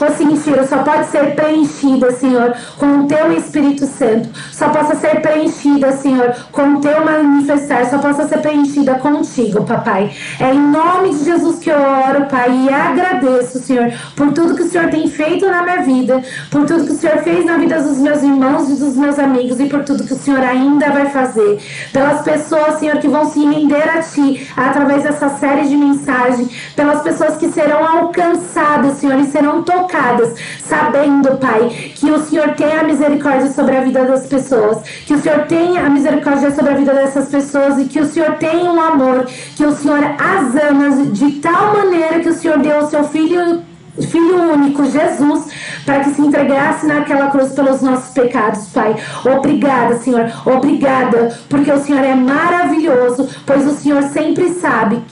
Ô 0.00 0.10
Senhor, 0.36 0.66
só 0.66 0.78
pode 0.78 1.06
ser 1.06 1.34
preenchida, 1.34 2.10
Senhor, 2.12 2.54
com 2.78 3.00
o 3.00 3.06
teu 3.06 3.32
Espírito 3.32 3.86
Santo. 3.86 4.28
Só 4.52 4.68
possa 4.68 4.94
ser 4.96 5.20
preenchida, 5.20 5.92
Senhor, 5.92 6.34
com 6.52 6.74
o 6.74 6.80
teu 6.80 7.04
manifestar. 7.04 7.86
Só 7.86 7.98
possa 7.98 8.26
ser 8.26 8.38
preenchida 8.38 8.94
contigo, 8.96 9.64
papai. 9.64 10.10
É 10.38 10.52
em 10.52 10.60
nome 10.60 11.10
de 11.10 11.24
Jesus 11.24 11.58
que 11.58 11.70
eu 11.70 11.78
oro, 11.78 12.26
Pai, 12.26 12.50
e 12.50 12.72
agradeço, 12.72 13.58
Senhor, 13.58 13.92
por 14.16 14.32
tudo 14.32 14.54
que 14.54 14.62
o 14.62 14.68
Senhor 14.68 14.88
tem 14.90 15.08
feito 15.08 15.46
na 15.46 15.62
minha 15.62 15.82
vida, 15.82 16.22
por 16.50 16.66
tudo 16.66 16.86
que 16.86 16.92
o 16.92 16.96
Senhor 16.96 17.18
fez 17.18 17.44
na 17.44 17.58
vida 17.58 17.80
dos 17.80 17.98
meus 17.98 18.22
irmãos 18.22 18.70
e 18.70 18.74
dos 18.74 18.96
meus 18.96 19.18
amigos 19.18 19.60
e 19.60 19.66
por 19.66 19.84
tudo 19.84 20.04
que 20.04 20.12
o 20.12 20.18
Senhor 20.18 20.40
ainda 20.40 20.90
vai 20.90 21.06
fazer. 21.10 21.60
Pelas 21.92 22.22
pessoas, 22.22 22.78
Senhor, 22.78 22.98
que 22.98 23.08
vão 23.08 23.30
se 23.30 23.44
render 23.44 23.88
a 23.88 24.02
Ti 24.02 24.48
através 24.56 25.02
dessa 25.02 25.28
série 25.28 25.68
de 25.68 25.76
mensagens, 25.76 26.48
pelas 26.74 27.02
pessoas 27.02 27.36
que 27.36 27.48
serão 27.50 27.86
alcançadas, 27.86 28.98
Senhor, 28.98 29.18
e 29.18 29.26
serão 29.26 29.59
tocadas, 29.62 30.34
sabendo, 30.60 31.36
Pai, 31.38 31.68
que 31.94 32.10
o 32.10 32.18
Senhor 32.20 32.54
tem 32.54 32.72
a 32.72 32.84
misericórdia 32.84 33.50
sobre 33.50 33.76
a 33.76 33.80
vida 33.80 34.04
das 34.04 34.26
pessoas, 34.26 34.82
que 35.06 35.14
o 35.14 35.18
Senhor 35.18 35.46
tem 35.46 35.78
a 35.78 35.88
misericórdia 35.88 36.50
sobre 36.50 36.72
a 36.72 36.76
vida 36.76 36.92
dessas 36.94 37.28
pessoas 37.28 37.78
e 37.78 37.84
que 37.84 38.00
o 38.00 38.06
Senhor 38.06 38.32
tem 38.36 38.68
um 38.68 38.80
amor, 38.80 39.26
que 39.56 39.64
o 39.64 39.72
Senhor 39.72 40.00
as 40.18 40.54
ama 40.70 41.06
de 41.06 41.32
tal 41.40 41.76
maneira 41.76 42.20
que 42.20 42.28
o 42.28 42.34
Senhor 42.34 42.58
deu 42.58 42.78
o 42.78 42.86
seu 42.86 43.04
Filho 43.04 43.69
Filho 44.02 44.52
único, 44.52 44.84
Jesus, 44.84 45.48
para 45.84 46.00
que 46.00 46.10
se 46.10 46.22
entregasse 46.22 46.86
naquela 46.86 47.30
cruz 47.30 47.52
pelos 47.52 47.80
nossos 47.82 48.12
pecados, 48.12 48.66
Pai. 48.68 48.96
Obrigada, 49.24 49.98
Senhor. 49.98 50.30
Obrigada, 50.44 51.36
porque 51.48 51.70
o 51.70 51.80
Senhor 51.80 52.04
é 52.04 52.14
maravilhoso, 52.14 53.28
pois 53.46 53.66
o 53.66 53.74
Senhor 53.74 54.02
sempre 54.04 54.50
sabe 54.54 55.02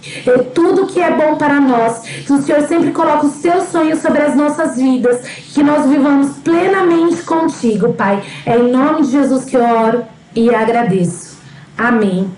tudo 0.55 0.87
que 0.87 1.01
é 1.01 1.11
bom 1.11 1.37
para 1.37 1.61
nós. 1.61 2.03
O 2.29 2.38
Senhor 2.38 2.62
sempre 2.62 2.90
coloca 2.92 3.27
os 3.27 3.35
seus 3.35 3.64
sonhos 3.64 4.01
sobre 4.01 4.22
as 4.22 4.35
nossas 4.35 4.77
vidas, 4.77 5.27
que 5.53 5.62
nós 5.62 5.87
vivamos 5.87 6.37
plenamente 6.38 7.22
contigo, 7.22 7.92
Pai. 7.92 8.22
É 8.44 8.57
em 8.57 8.70
nome 8.70 9.03
de 9.03 9.12
Jesus 9.12 9.44
que 9.44 9.57
eu 9.57 9.64
oro 9.64 10.05
e 10.35 10.55
agradeço. 10.55 11.38
Amém. 11.77 12.31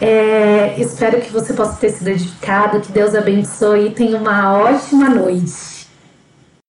É, 0.00 0.74
espero 0.78 1.20
que 1.20 1.30
você 1.30 1.52
possa 1.52 1.74
ter 1.78 1.90
sido 1.90 2.08
edificado, 2.08 2.80
que 2.80 2.92
Deus 2.92 3.14
abençoe 3.14 3.88
e 3.88 3.90
tenha 3.90 4.16
uma 4.16 4.56
ótima 4.58 5.08
noite. 5.08 5.75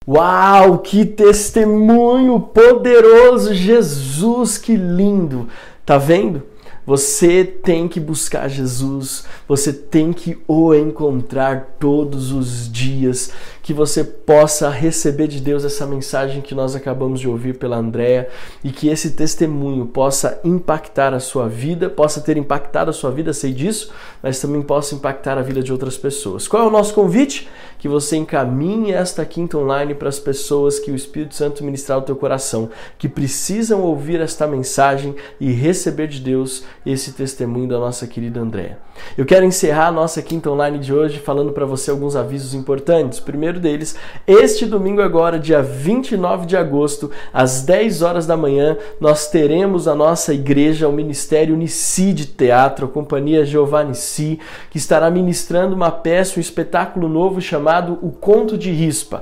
Uau, 0.07 0.77
que 0.79 1.03
testemunho 1.03 2.39
poderoso! 2.39 3.53
Jesus, 3.53 4.57
que 4.57 4.73
lindo! 4.73 5.49
Tá 5.85 5.97
vendo? 5.97 6.43
Você 6.85 7.43
tem 7.43 7.89
que 7.89 7.99
buscar 7.99 8.47
Jesus, 8.47 9.25
você 9.45 9.73
tem 9.73 10.13
que 10.13 10.37
o 10.47 10.73
encontrar 10.73 11.75
todos 11.77 12.31
os 12.31 12.71
dias 12.71 13.31
que 13.67 13.73
você 13.73 14.01
possa 14.01 14.69
receber 14.69 15.27
de 15.27 15.41
Deus 15.41 15.65
essa 15.65 15.85
mensagem 15.85 16.41
que 16.41 16.55
nós 16.55 16.73
acabamos 16.73 17.19
de 17.19 17.27
ouvir 17.27 17.57
pela 17.57 17.75
Andrea 17.75 18.29
e 18.63 18.71
que 18.71 18.87
esse 18.87 19.11
testemunho 19.11 19.85
possa 19.87 20.39
impactar 20.41 21.13
a 21.13 21.19
sua 21.19 21.49
vida, 21.49 21.89
possa 21.89 22.21
ter 22.21 22.37
impactado 22.37 22.91
a 22.91 22.93
sua 22.93 23.11
vida, 23.11 23.33
sei 23.33 23.51
disso, 23.51 23.91
mas 24.23 24.39
também 24.39 24.61
possa 24.61 24.95
impactar 24.95 25.37
a 25.37 25.41
vida 25.41 25.61
de 25.61 25.73
outras 25.73 25.97
pessoas. 25.97 26.47
Qual 26.47 26.63
é 26.63 26.65
o 26.65 26.71
nosso 26.71 26.93
convite? 26.93 27.49
Que 27.77 27.89
você 27.89 28.15
encaminhe 28.15 28.93
esta 28.93 29.25
quinta 29.25 29.57
online 29.57 29.93
para 29.93 30.07
as 30.07 30.17
pessoas 30.17 30.79
que 30.79 30.89
o 30.89 30.95
Espírito 30.95 31.35
Santo 31.35 31.61
ministrar 31.61 31.97
ao 31.97 32.05
teu 32.05 32.15
coração, 32.15 32.69
que 32.97 33.09
precisam 33.09 33.81
ouvir 33.81 34.21
esta 34.21 34.47
mensagem 34.47 35.13
e 35.41 35.51
receber 35.51 36.07
de 36.07 36.21
Deus 36.21 36.63
esse 36.85 37.11
testemunho 37.11 37.67
da 37.67 37.77
nossa 37.77 38.07
querida 38.07 38.39
Andrea. 38.39 38.79
Eu 39.17 39.25
quero 39.25 39.45
encerrar 39.45 39.87
a 39.87 39.91
nossa 39.91 40.21
quinta 40.21 40.49
online 40.49 40.79
de 40.79 40.93
hoje 40.93 41.19
falando 41.19 41.51
para 41.51 41.65
você 41.65 41.91
alguns 41.91 42.15
avisos 42.15 42.53
importantes. 42.53 43.19
Primeiro 43.19 43.56
primeiro 43.57 43.59
deles, 43.59 43.95
este 44.25 44.65
domingo 44.65 45.01
agora, 45.01 45.39
dia 45.39 45.61
29 45.61 46.45
de 46.45 46.55
agosto, 46.55 47.11
às 47.33 47.63
10 47.63 48.01
horas 48.01 48.25
da 48.25 48.37
manhã, 48.37 48.77
nós 48.99 49.29
teremos 49.29 49.87
a 49.87 49.95
nossa 49.95 50.33
igreja, 50.33 50.87
o 50.87 50.93
Ministério 50.93 51.55
Unici 51.55 52.13
de 52.13 52.25
Teatro, 52.25 52.85
a 52.85 52.89
Companhia 52.89 53.45
Giovanni 53.45 53.95
Si, 53.95 54.39
que 54.69 54.77
estará 54.77 55.09
ministrando 55.09 55.75
uma 55.75 55.91
peça, 55.91 56.39
um 56.39 56.41
espetáculo 56.41 57.09
novo 57.09 57.41
chamado 57.41 57.97
O 58.01 58.11
Conto 58.11 58.57
de 58.57 58.71
Rispa. 58.71 59.19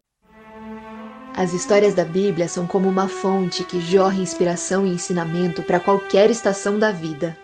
As 1.35 1.53
histórias 1.53 1.93
da 1.93 2.05
Bíblia 2.05 2.47
são 2.47 2.65
como 2.65 2.87
uma 2.87 3.09
fonte 3.09 3.63
que 3.65 3.81
jorra 3.81 4.21
inspiração 4.21 4.85
e 4.85 4.91
ensinamento 4.91 5.61
para 5.63 5.81
qualquer 5.81 6.29
estação 6.29 6.79
da 6.79 6.91
vida. 6.91 7.37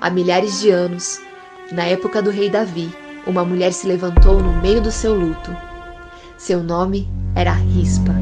Há 0.00 0.10
milhares 0.10 0.60
de 0.60 0.70
anos, 0.70 1.20
na 1.70 1.84
época 1.84 2.20
do 2.20 2.30
rei 2.30 2.50
Davi, 2.50 2.92
uma 3.28 3.44
mulher 3.44 3.72
se 3.74 3.86
levantou 3.86 4.42
no 4.42 4.54
meio 4.62 4.80
do 4.80 4.90
seu 4.90 5.14
luto. 5.14 5.54
Seu 6.38 6.62
nome 6.62 7.06
era 7.34 7.52
Rispa. 7.52 8.14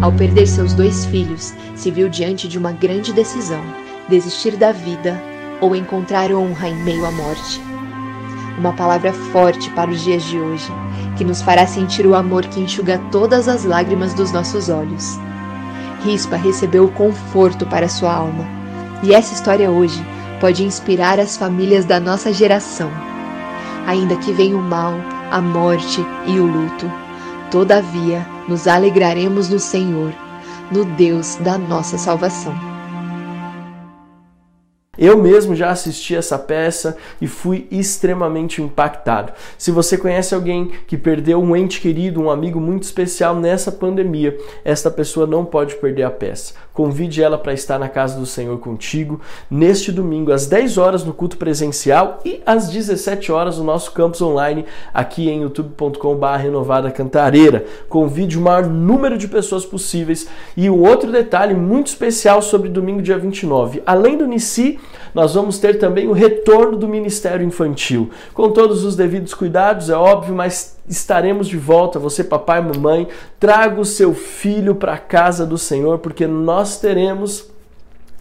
Ao 0.00 0.10
perder 0.12 0.46
seus 0.46 0.72
dois 0.72 1.04
filhos, 1.04 1.52
se 1.76 1.90
viu 1.90 2.08
diante 2.08 2.48
de 2.48 2.58
uma 2.58 2.72
grande 2.72 3.12
decisão: 3.12 3.60
desistir 4.08 4.56
da 4.56 4.72
vida 4.72 5.20
ou 5.60 5.76
encontrar 5.76 6.32
honra 6.32 6.68
em 6.68 6.76
meio 6.76 7.04
à 7.04 7.10
morte. 7.10 7.60
Uma 8.58 8.72
palavra 8.72 9.12
forte 9.12 9.68
para 9.70 9.90
os 9.90 10.02
dias 10.02 10.22
de 10.24 10.38
hoje, 10.38 10.72
que 11.18 11.24
nos 11.24 11.42
fará 11.42 11.66
sentir 11.66 12.06
o 12.06 12.14
amor 12.14 12.46
que 12.46 12.60
enxuga 12.60 12.98
todas 13.12 13.48
as 13.48 13.64
lágrimas 13.64 14.14
dos 14.14 14.32
nossos 14.32 14.68
olhos. 14.68 15.18
Rispa 16.04 16.36
recebeu 16.36 16.88
conforto 16.88 17.66
para 17.66 17.88
sua 17.88 18.14
alma, 18.14 18.46
e 19.02 19.12
essa 19.12 19.34
história 19.34 19.70
hoje 19.70 20.02
pode 20.44 20.62
inspirar 20.62 21.18
as 21.18 21.38
famílias 21.38 21.86
da 21.86 21.98
nossa 21.98 22.30
geração. 22.30 22.90
Ainda 23.86 24.14
que 24.16 24.30
venha 24.30 24.54
o 24.54 24.60
mal, 24.60 24.92
a 25.30 25.40
morte 25.40 26.04
e 26.26 26.38
o 26.38 26.44
luto, 26.44 26.84
todavia 27.50 28.26
nos 28.46 28.68
alegraremos 28.68 29.48
no 29.48 29.58
Senhor, 29.58 30.12
no 30.70 30.84
Deus 30.84 31.36
da 31.36 31.56
nossa 31.56 31.96
salvação. 31.96 32.73
Eu 34.98 35.18
mesmo 35.18 35.54
já 35.54 35.70
assisti 35.70 36.14
essa 36.14 36.38
peça 36.38 36.96
e 37.20 37.26
fui 37.26 37.66
extremamente 37.70 38.62
impactado. 38.62 39.32
Se 39.58 39.70
você 39.70 39.96
conhece 39.96 40.34
alguém 40.34 40.70
que 40.86 40.96
perdeu 40.96 41.42
um 41.42 41.56
ente 41.56 41.80
querido, 41.80 42.20
um 42.20 42.30
amigo 42.30 42.60
muito 42.60 42.84
especial 42.84 43.34
nessa 43.34 43.72
pandemia, 43.72 44.36
esta 44.64 44.90
pessoa 44.90 45.26
não 45.26 45.44
pode 45.44 45.74
perder 45.76 46.04
a 46.04 46.10
peça. 46.10 46.54
Convide 46.72 47.22
ela 47.22 47.38
para 47.38 47.52
estar 47.52 47.78
na 47.78 47.88
casa 47.88 48.18
do 48.18 48.26
Senhor 48.26 48.58
contigo 48.58 49.20
neste 49.48 49.92
domingo 49.92 50.32
às 50.32 50.46
10 50.46 50.76
horas 50.76 51.04
no 51.04 51.14
culto 51.14 51.36
presencial 51.36 52.18
e 52.24 52.42
às 52.44 52.68
17 52.68 53.30
horas 53.30 53.58
no 53.58 53.64
nosso 53.64 53.92
campus 53.92 54.20
online 54.20 54.64
aqui 54.92 55.28
em 55.28 55.42
youtube.com/barra 55.42 56.38
renovada 56.38 56.90
cantareira. 56.90 57.64
Convide 57.88 58.36
o 58.36 58.40
maior 58.40 58.66
número 58.66 59.16
de 59.16 59.28
pessoas 59.28 59.64
possíveis 59.64 60.28
e 60.56 60.68
um 60.68 60.80
outro 60.80 61.12
detalhe 61.12 61.54
muito 61.54 61.86
especial 61.88 62.42
sobre 62.42 62.68
domingo 62.68 63.00
dia 63.00 63.18
29. 63.18 63.82
Além 63.86 64.18
do 64.18 64.26
Nici, 64.26 64.78
nós 65.14 65.34
vamos 65.34 65.58
ter 65.58 65.78
também 65.78 66.08
o 66.08 66.12
retorno 66.12 66.76
do 66.76 66.88
Ministério 66.88 67.46
Infantil. 67.46 68.10
Com 68.32 68.50
todos 68.50 68.84
os 68.84 68.96
devidos 68.96 69.32
cuidados, 69.32 69.88
é 69.88 69.94
óbvio, 69.94 70.34
mas 70.34 70.76
estaremos 70.88 71.46
de 71.46 71.56
volta. 71.56 71.98
Você, 71.98 72.24
papai 72.24 72.60
mamãe, 72.60 73.08
traga 73.38 73.80
o 73.80 73.84
seu 73.84 74.12
filho 74.12 74.74
para 74.74 74.94
a 74.94 74.98
casa 74.98 75.46
do 75.46 75.56
Senhor, 75.56 75.98
porque 75.98 76.26
nós 76.26 76.80
teremos 76.80 77.53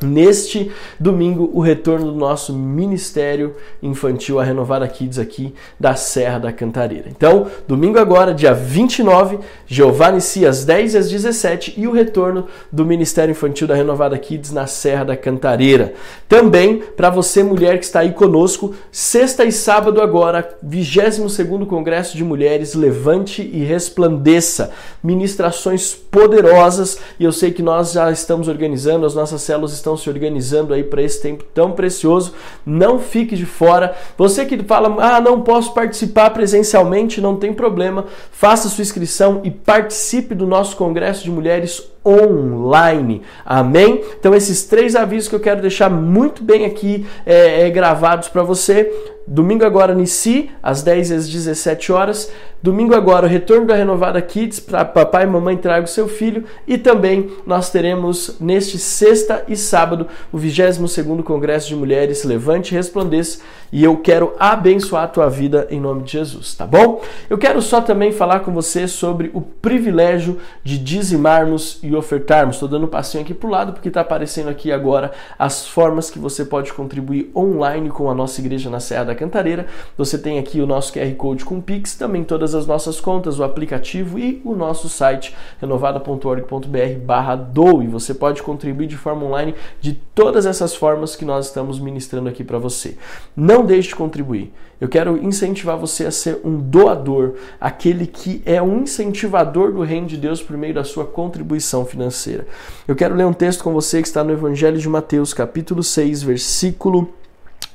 neste 0.05 0.71
domingo 0.99 1.49
o 1.53 1.61
retorno 1.61 2.11
do 2.11 2.17
nosso 2.17 2.53
ministério 2.53 3.55
infantil 3.81 4.39
a 4.39 4.43
Renovada 4.43 4.87
Kids 4.87 5.17
aqui 5.17 5.53
da 5.79 5.95
Serra 5.95 6.39
da 6.39 6.51
Cantareira. 6.51 7.05
Então, 7.09 7.47
domingo 7.67 7.97
agora, 7.97 8.33
dia 8.33 8.53
29, 8.53 9.39
Jeová 9.65 10.09
inicia 10.09 10.49
às 10.49 10.65
10 10.65 10.93
e 10.93 10.97
às 10.97 11.09
17 11.09 11.73
e 11.77 11.87
o 11.87 11.91
retorno 11.91 12.47
do 12.71 12.85
Ministério 12.85 13.31
Infantil 13.31 13.67
da 13.67 13.75
Renovada 13.75 14.17
Kids 14.17 14.51
na 14.51 14.67
Serra 14.67 15.03
da 15.03 15.17
Cantareira. 15.17 15.93
Também, 16.27 16.83
para 16.95 17.09
você 17.09 17.43
mulher 17.43 17.79
que 17.79 17.85
está 17.85 18.01
aí 18.01 18.11
conosco, 18.11 18.73
sexta 18.91 19.45
e 19.45 19.51
sábado 19.51 20.01
agora, 20.01 20.57
22º 20.65 21.65
Congresso 21.65 22.17
de 22.17 22.23
Mulheres, 22.23 22.73
Levante 22.73 23.41
e 23.41 23.63
Resplandeça. 23.63 24.71
Ministrações 25.03 25.93
poderosas 25.93 26.97
e 27.19 27.23
eu 27.23 27.31
sei 27.31 27.51
que 27.51 27.61
nós 27.61 27.91
já 27.91 28.11
estamos 28.11 28.47
organizando, 28.47 29.05
as 29.05 29.15
nossas 29.15 29.41
células 29.41 29.73
estão 29.73 29.92
se 29.95 30.09
organizando 30.09 30.73
aí 30.73 30.83
para 30.83 31.01
esse 31.01 31.21
tempo 31.21 31.43
tão 31.53 31.71
precioso. 31.71 32.33
Não 32.65 32.99
fique 32.99 33.35
de 33.35 33.45
fora. 33.45 33.95
Você 34.17 34.45
que 34.45 34.57
fala, 34.63 34.95
ah, 34.99 35.21
não 35.21 35.41
posso 35.41 35.73
participar 35.73 36.29
presencialmente, 36.31 37.21
não 37.21 37.35
tem 37.35 37.53
problema. 37.53 38.05
Faça 38.31 38.69
sua 38.69 38.81
inscrição 38.81 39.41
e 39.43 39.51
participe 39.51 40.35
do 40.35 40.47
nosso 40.47 40.75
Congresso 40.75 41.23
de 41.23 41.31
Mulheres 41.31 41.92
online. 42.05 43.21
Amém? 43.45 44.03
Então, 44.19 44.33
esses 44.35 44.63
três 44.63 44.95
avisos 44.95 45.29
que 45.29 45.35
eu 45.35 45.39
quero 45.39 45.61
deixar 45.61 45.89
muito 45.89 46.43
bem 46.43 46.65
aqui 46.65 47.05
é, 47.25 47.67
é, 47.67 47.69
gravados 47.69 48.27
para 48.27 48.43
você. 48.43 48.91
Domingo 49.25 49.63
agora, 49.63 49.95
Nici, 49.95 50.49
às 50.61 50.81
10 50.81 51.09
e 51.09 51.13
às 51.13 51.29
17 51.29 51.91
horas. 51.93 52.29
Domingo 52.61 52.93
agora, 52.93 53.25
o 53.25 53.29
retorno 53.29 53.67
da 53.67 53.75
Renovada 53.75 54.21
Kids 54.21 54.59
para 54.59 54.83
papai 54.83 55.23
e 55.23 55.27
mamãe 55.27 55.55
traga 55.55 55.85
o 55.85 55.89
seu 55.89 56.09
filho. 56.09 56.43
E 56.67 56.77
também 56.77 57.29
nós 57.45 57.69
teremos 57.69 58.37
neste 58.39 58.77
sexta 58.77 59.43
e 59.47 59.55
sábado 59.55 60.07
o 60.31 60.37
22º 60.37 61.23
Congresso 61.23 61.69
de 61.69 61.75
Mulheres 61.75 62.23
Levante 62.25 62.73
e 62.73 62.77
Resplandeça. 62.77 63.39
E 63.71 63.83
eu 63.83 63.97
quero 63.97 64.33
abençoar 64.37 65.03
a 65.03 65.07
tua 65.07 65.29
vida 65.29 65.67
em 65.69 65.79
nome 65.79 66.03
de 66.03 66.11
Jesus, 66.11 66.53
tá 66.53 66.67
bom? 66.67 67.01
Eu 67.29 67.37
quero 67.37 67.61
só 67.61 67.81
também 67.81 68.11
falar 68.11 68.41
com 68.41 68.53
você 68.53 68.87
sobre 68.87 69.31
o 69.33 69.41
privilégio 69.41 70.37
de 70.63 70.77
dizimarmos 70.77 71.79
e 71.81 71.92
ofertarmos. 71.95 72.55
Estou 72.55 72.69
dando 72.69 72.85
um 72.85 72.89
passinho 72.89 73.23
aqui 73.23 73.33
para 73.33 73.47
o 73.47 73.51
lado 73.51 73.73
porque 73.73 73.87
está 73.87 74.01
aparecendo 74.01 74.49
aqui 74.49 74.71
agora 74.71 75.11
as 75.37 75.67
formas 75.67 76.09
que 76.09 76.19
você 76.19 76.45
pode 76.45 76.73
contribuir 76.73 77.31
online 77.35 77.89
com 77.89 78.09
a 78.09 78.15
nossa 78.15 78.39
igreja 78.41 78.69
na 78.69 78.79
Serra 78.79 79.05
da 79.05 79.15
Cantareira. 79.15 79.67
Você 79.97 80.17
tem 80.17 80.39
aqui 80.39 80.61
o 80.61 80.67
nosso 80.67 80.93
QR 80.93 81.13
Code 81.15 81.45
com 81.45 81.61
Pix, 81.61 81.95
também 81.95 82.23
todas 82.23 82.55
as 82.55 82.65
nossas 82.65 82.99
contas, 82.99 83.39
o 83.39 83.43
aplicativo 83.43 84.19
e 84.19 84.41
o 84.43 84.55
nosso 84.55 84.89
site 84.89 85.35
renovada.org.br 85.59 86.99
barra 87.05 87.35
doe. 87.35 87.87
Você 87.87 88.13
pode 88.13 88.43
contribuir 88.43 88.87
de 88.87 88.97
forma 88.97 89.25
online 89.25 89.55
de 89.79 89.93
todas 89.93 90.45
essas 90.45 90.75
formas 90.75 91.15
que 91.15 91.25
nós 91.25 91.47
estamos 91.47 91.79
ministrando 91.79 92.29
aqui 92.29 92.43
para 92.43 92.57
você. 92.57 92.97
Não 93.35 93.65
deixe 93.65 93.89
de 93.89 93.95
contribuir. 93.95 94.51
Eu 94.81 94.89
quero 94.89 95.17
incentivar 95.23 95.77
você 95.77 96.05
a 96.05 96.11
ser 96.11 96.39
um 96.43 96.57
doador, 96.57 97.35
aquele 97.59 98.05
que 98.05 98.41
é 98.45 98.61
um 98.61 98.81
incentivador 98.81 99.71
do 99.71 99.81
reino 99.81 100.07
de 100.07 100.17
Deus 100.17 100.41
por 100.41 100.57
meio 100.57 100.73
da 100.73 100.83
sua 100.83 101.05
contribuição 101.05 101.85
financeira. 101.85 102.45
Eu 102.87 102.95
quero 102.95 103.15
ler 103.15 103.25
um 103.25 103.33
texto 103.33 103.63
com 103.63 103.71
você 103.71 104.01
que 104.01 104.07
está 104.07 104.23
no 104.23 104.33
Evangelho 104.33 104.77
de 104.77 104.89
Mateus, 104.89 105.33
capítulo 105.33 105.83
6, 105.83 106.23
versículo 106.23 107.13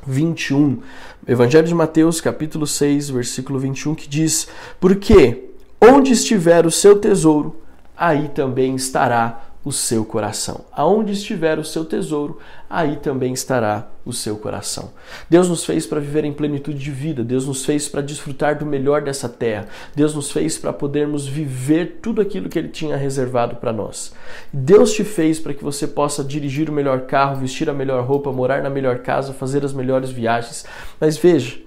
21. 0.07 0.81
Evangelho 1.27 1.67
de 1.67 1.75
Mateus, 1.75 2.21
capítulo 2.21 2.67
6, 2.67 3.11
versículo 3.11 3.59
21, 3.59 3.95
que 3.95 4.09
diz: 4.09 4.49
Porque 4.81 5.45
onde 5.81 6.13
estiver 6.13 6.67
o 6.67 6.71
seu 6.71 6.99
tesouro, 6.99 7.57
aí 7.97 8.29
também 8.29 8.75
estará 8.75 9.48
o 9.69 9.73
seu 9.73 10.03
coração. 10.03 10.65
Aonde 10.73 11.13
estiver 11.13 11.59
o 11.59 11.65
seu 11.65 11.85
tesouro, 11.85 12.39
aí 12.71 12.97
também 12.97 13.35
estará 13.35 13.87
o 14.03 14.15
seu 14.15 14.39
coração. 14.39 14.93
Deus 15.29 15.47
nos 15.47 15.63
fez 15.63 15.87
para 15.87 16.01
viver 16.01 16.25
em 16.25 16.33
plenitude 16.33 16.79
de 16.79 16.91
vida, 16.91 17.23
Deus 17.23 17.47
nos 17.47 17.67
fez 17.67 17.87
para 17.87 18.01
desfrutar 18.01 18.59
do 18.59 18.65
melhor 18.65 19.03
dessa 19.03 19.29
terra, 19.29 19.69
Deus 19.95 20.15
nos 20.15 20.31
fez 20.31 20.57
para 20.57 20.73
podermos 20.73 21.27
viver 21.27 21.99
tudo 22.01 22.23
aquilo 22.23 22.49
que 22.49 22.59
Ele 22.59 22.69
tinha 22.69 22.97
reservado 22.97 23.57
para 23.57 23.71
nós. 23.71 24.15
Deus 24.51 24.95
te 24.95 25.05
fez 25.05 25.39
para 25.39 25.53
que 25.53 25.63
você 25.63 25.87
possa 25.87 26.25
dirigir 26.25 26.71
o 26.71 26.73
melhor 26.73 27.03
carro, 27.03 27.37
vestir 27.37 27.69
a 27.69 27.75
melhor 27.75 28.03
roupa, 28.05 28.33
morar 28.33 28.63
na 28.63 28.71
melhor 28.71 29.01
casa, 29.01 29.35
fazer 29.35 29.67
as 29.67 29.75
melhores 29.75 30.09
viagens. 30.11 30.65
Mas 30.99 31.19
veja, 31.19 31.61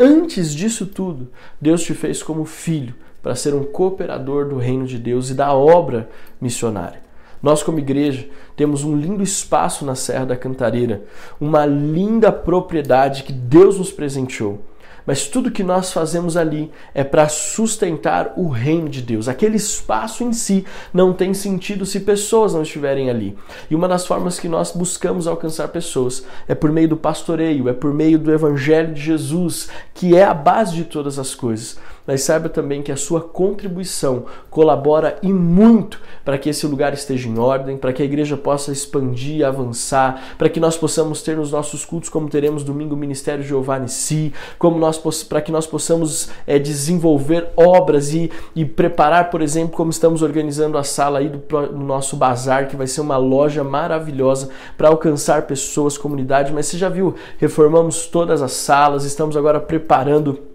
antes 0.00 0.52
disso 0.52 0.86
tudo, 0.86 1.30
Deus 1.60 1.84
te 1.84 1.94
fez 1.94 2.20
como 2.20 2.44
filho 2.44 2.96
para 3.22 3.36
ser 3.36 3.54
um 3.54 3.62
cooperador 3.62 4.48
do 4.48 4.56
reino 4.56 4.84
de 4.84 4.98
Deus 4.98 5.30
e 5.30 5.34
da 5.34 5.54
obra 5.54 6.10
missionária. 6.40 7.01
Nós, 7.42 7.62
como 7.62 7.78
igreja, 7.78 8.28
temos 8.54 8.84
um 8.84 8.96
lindo 8.96 9.22
espaço 9.22 9.84
na 9.84 9.94
Serra 9.94 10.26
da 10.26 10.36
Cantareira, 10.36 11.02
uma 11.40 11.66
linda 11.66 12.30
propriedade 12.30 13.24
que 13.24 13.32
Deus 13.32 13.78
nos 13.78 13.90
presenteou. 13.90 14.60
Mas 15.04 15.26
tudo 15.26 15.50
que 15.50 15.64
nós 15.64 15.92
fazemos 15.92 16.36
ali 16.36 16.70
é 16.94 17.02
para 17.02 17.28
sustentar 17.28 18.34
o 18.36 18.48
reino 18.48 18.88
de 18.88 19.02
Deus. 19.02 19.28
Aquele 19.28 19.56
espaço 19.56 20.22
em 20.22 20.32
si 20.32 20.64
não 20.94 21.12
tem 21.12 21.34
sentido 21.34 21.84
se 21.84 22.00
pessoas 22.00 22.54
não 22.54 22.62
estiverem 22.62 23.10
ali. 23.10 23.36
E 23.68 23.74
uma 23.74 23.88
das 23.88 24.06
formas 24.06 24.38
que 24.38 24.48
nós 24.48 24.70
buscamos 24.70 25.26
alcançar 25.26 25.68
pessoas 25.68 26.24
é 26.46 26.54
por 26.54 26.70
meio 26.70 26.90
do 26.90 26.96
pastoreio, 26.96 27.68
é 27.68 27.72
por 27.72 27.92
meio 27.92 28.18
do 28.18 28.32
evangelho 28.32 28.94
de 28.94 29.00
Jesus, 29.00 29.68
que 29.92 30.16
é 30.16 30.22
a 30.22 30.34
base 30.34 30.76
de 30.76 30.84
todas 30.84 31.18
as 31.18 31.34
coisas 31.34 31.78
mas 32.06 32.22
saiba 32.22 32.48
também 32.48 32.82
que 32.82 32.92
a 32.92 32.96
sua 32.96 33.20
contribuição 33.20 34.24
colabora 34.50 35.18
e 35.22 35.32
muito 35.32 36.00
para 36.24 36.38
que 36.38 36.48
esse 36.48 36.66
lugar 36.66 36.92
esteja 36.92 37.28
em 37.28 37.38
ordem, 37.38 37.76
para 37.76 37.92
que 37.92 38.02
a 38.02 38.04
igreja 38.04 38.36
possa 38.36 38.72
expandir, 38.72 39.46
avançar, 39.46 40.34
para 40.36 40.48
que 40.48 40.60
nós 40.60 40.76
possamos 40.76 41.22
ter 41.22 41.36
nos 41.36 41.52
nossos 41.52 41.84
cultos, 41.84 42.08
como 42.08 42.28
teremos 42.28 42.64
domingo, 42.64 42.94
o 42.94 42.98
Ministério 42.98 43.44
Jeová 43.44 43.72
Si, 43.86 44.32
como 44.58 44.78
nós 44.78 45.00
para 45.28 45.40
que 45.40 45.50
nós 45.50 45.66
possamos 45.66 46.30
é, 46.46 46.58
desenvolver 46.58 47.48
obras 47.56 48.12
e, 48.12 48.30
e 48.54 48.64
preparar, 48.64 49.30
por 49.30 49.42
exemplo, 49.42 49.76
como 49.76 49.90
estamos 49.90 50.22
organizando 50.22 50.78
a 50.78 50.84
sala 50.84 51.18
aí 51.18 51.28
do, 51.28 51.38
do 51.38 51.78
nosso 51.78 52.16
bazar, 52.16 52.68
que 52.68 52.76
vai 52.76 52.86
ser 52.86 53.00
uma 53.00 53.16
loja 53.16 53.64
maravilhosa 53.64 54.50
para 54.76 54.88
alcançar 54.88 55.42
pessoas, 55.42 55.98
comunidade. 55.98 56.52
Mas 56.52 56.66
você 56.66 56.78
já 56.78 56.88
viu, 56.88 57.14
reformamos 57.38 58.06
todas 58.06 58.42
as 58.42 58.52
salas, 58.52 59.04
estamos 59.04 59.36
agora 59.36 59.60
preparando 59.60 60.51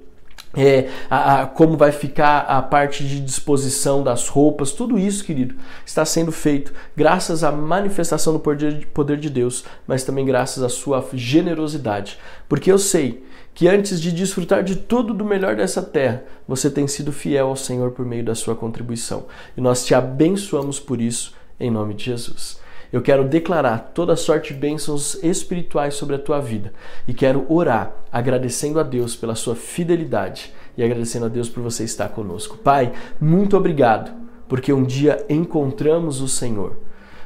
é, 0.55 0.89
a, 1.09 1.41
a, 1.41 1.45
como 1.45 1.75
vai 1.75 1.91
ficar 1.91 2.39
a 2.39 2.61
parte 2.61 3.03
de 3.05 3.19
disposição 3.19 4.03
das 4.03 4.27
roupas, 4.27 4.71
tudo 4.71 4.97
isso, 4.97 5.23
querido, 5.23 5.55
está 5.85 6.05
sendo 6.05 6.31
feito 6.31 6.73
graças 6.95 7.43
à 7.43 7.51
manifestação 7.51 8.33
do 8.33 8.39
poder, 8.39 8.87
poder 8.93 9.17
de 9.17 9.29
Deus, 9.29 9.63
mas 9.85 10.03
também 10.03 10.25
graças 10.25 10.63
à 10.63 10.69
sua 10.69 11.05
generosidade. 11.13 12.17
Porque 12.47 12.71
eu 12.71 12.77
sei 12.79 13.23
que 13.53 13.67
antes 13.67 13.99
de 13.99 14.11
desfrutar 14.11 14.63
de 14.63 14.75
tudo 14.75 15.13
do 15.13 15.25
melhor 15.25 15.55
dessa 15.55 15.81
terra, 15.81 16.23
você 16.47 16.69
tem 16.69 16.87
sido 16.87 17.11
fiel 17.11 17.47
ao 17.47 17.55
Senhor 17.55 17.91
por 17.91 18.05
meio 18.05 18.23
da 18.23 18.35
sua 18.35 18.55
contribuição. 18.55 19.25
E 19.55 19.61
nós 19.61 19.83
te 19.83 19.95
abençoamos 19.95 20.79
por 20.79 21.01
isso, 21.01 21.33
em 21.59 21.71
nome 21.71 21.95
de 21.95 22.05
Jesus. 22.05 22.59
Eu 22.91 23.01
quero 23.01 23.27
declarar 23.27 23.91
toda 23.93 24.15
sorte 24.15 24.53
de 24.53 24.59
bênçãos 24.59 25.21
espirituais 25.23 25.95
sobre 25.95 26.15
a 26.15 26.19
tua 26.19 26.39
vida 26.39 26.71
e 27.07 27.13
quero 27.13 27.45
orar 27.49 27.91
agradecendo 28.11 28.79
a 28.79 28.83
Deus 28.83 29.15
pela 29.15 29.35
sua 29.35 29.55
fidelidade 29.55 30.53
e 30.77 30.83
agradecendo 30.83 31.25
a 31.25 31.29
Deus 31.29 31.49
por 31.49 31.61
você 31.61 31.83
estar 31.83 32.09
conosco. 32.09 32.57
Pai, 32.57 32.93
muito 33.19 33.57
obrigado 33.57 34.11
porque 34.47 34.71
um 34.71 34.83
dia 34.83 35.25
encontramos 35.29 36.21
o 36.21 36.27
Senhor. 36.27 36.77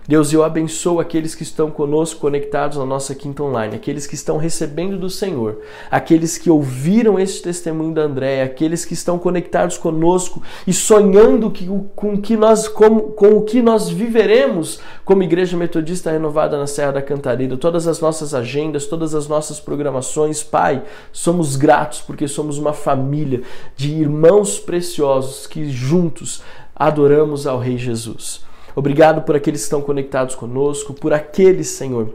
Deus, 0.07 0.33
eu 0.33 0.43
abençoo 0.43 0.99
aqueles 0.99 1.35
que 1.35 1.43
estão 1.43 1.69
conosco 1.69 2.19
conectados 2.19 2.77
na 2.77 2.85
nossa 2.85 3.13
quinta 3.13 3.43
online, 3.43 3.75
aqueles 3.75 4.07
que 4.07 4.15
estão 4.15 4.37
recebendo 4.37 4.97
do 4.97 5.11
Senhor, 5.11 5.59
aqueles 5.91 6.39
que 6.39 6.49
ouviram 6.49 7.19
esse 7.19 7.41
testemunho 7.41 7.93
da 7.93 8.01
André, 8.01 8.41
aqueles 8.41 8.83
que 8.83 8.95
estão 8.95 9.19
conectados 9.19 9.77
conosco 9.77 10.41
e 10.65 10.73
sonhando 10.73 11.51
que, 11.51 11.69
com, 11.95 12.19
que 12.19 12.35
nós, 12.35 12.67
com, 12.67 12.99
com 13.11 13.37
o 13.37 13.43
que 13.43 13.61
nós 13.61 13.89
viveremos 13.89 14.79
como 15.05 15.21
Igreja 15.21 15.55
Metodista 15.55 16.09
Renovada 16.09 16.57
na 16.57 16.65
Serra 16.65 16.93
da 16.93 17.01
Cantareira, 17.01 17.55
todas 17.55 17.87
as 17.87 17.99
nossas 17.99 18.33
agendas, 18.33 18.87
todas 18.87 19.13
as 19.13 19.27
nossas 19.27 19.59
programações, 19.59 20.41
Pai, 20.41 20.81
somos 21.11 21.55
gratos 21.55 22.01
porque 22.01 22.27
somos 22.27 22.57
uma 22.57 22.73
família 22.73 23.43
de 23.75 23.91
irmãos 23.91 24.57
preciosos 24.57 25.45
que 25.45 25.69
juntos 25.69 26.41
adoramos 26.75 27.45
ao 27.45 27.59
Rei 27.59 27.77
Jesus. 27.77 28.49
Obrigado 28.75 29.21
por 29.21 29.35
aqueles 29.35 29.62
que 29.62 29.65
estão 29.65 29.81
conectados 29.81 30.35
conosco, 30.35 30.93
por 30.93 31.13
aqueles, 31.13 31.67
Senhor, 31.67 32.13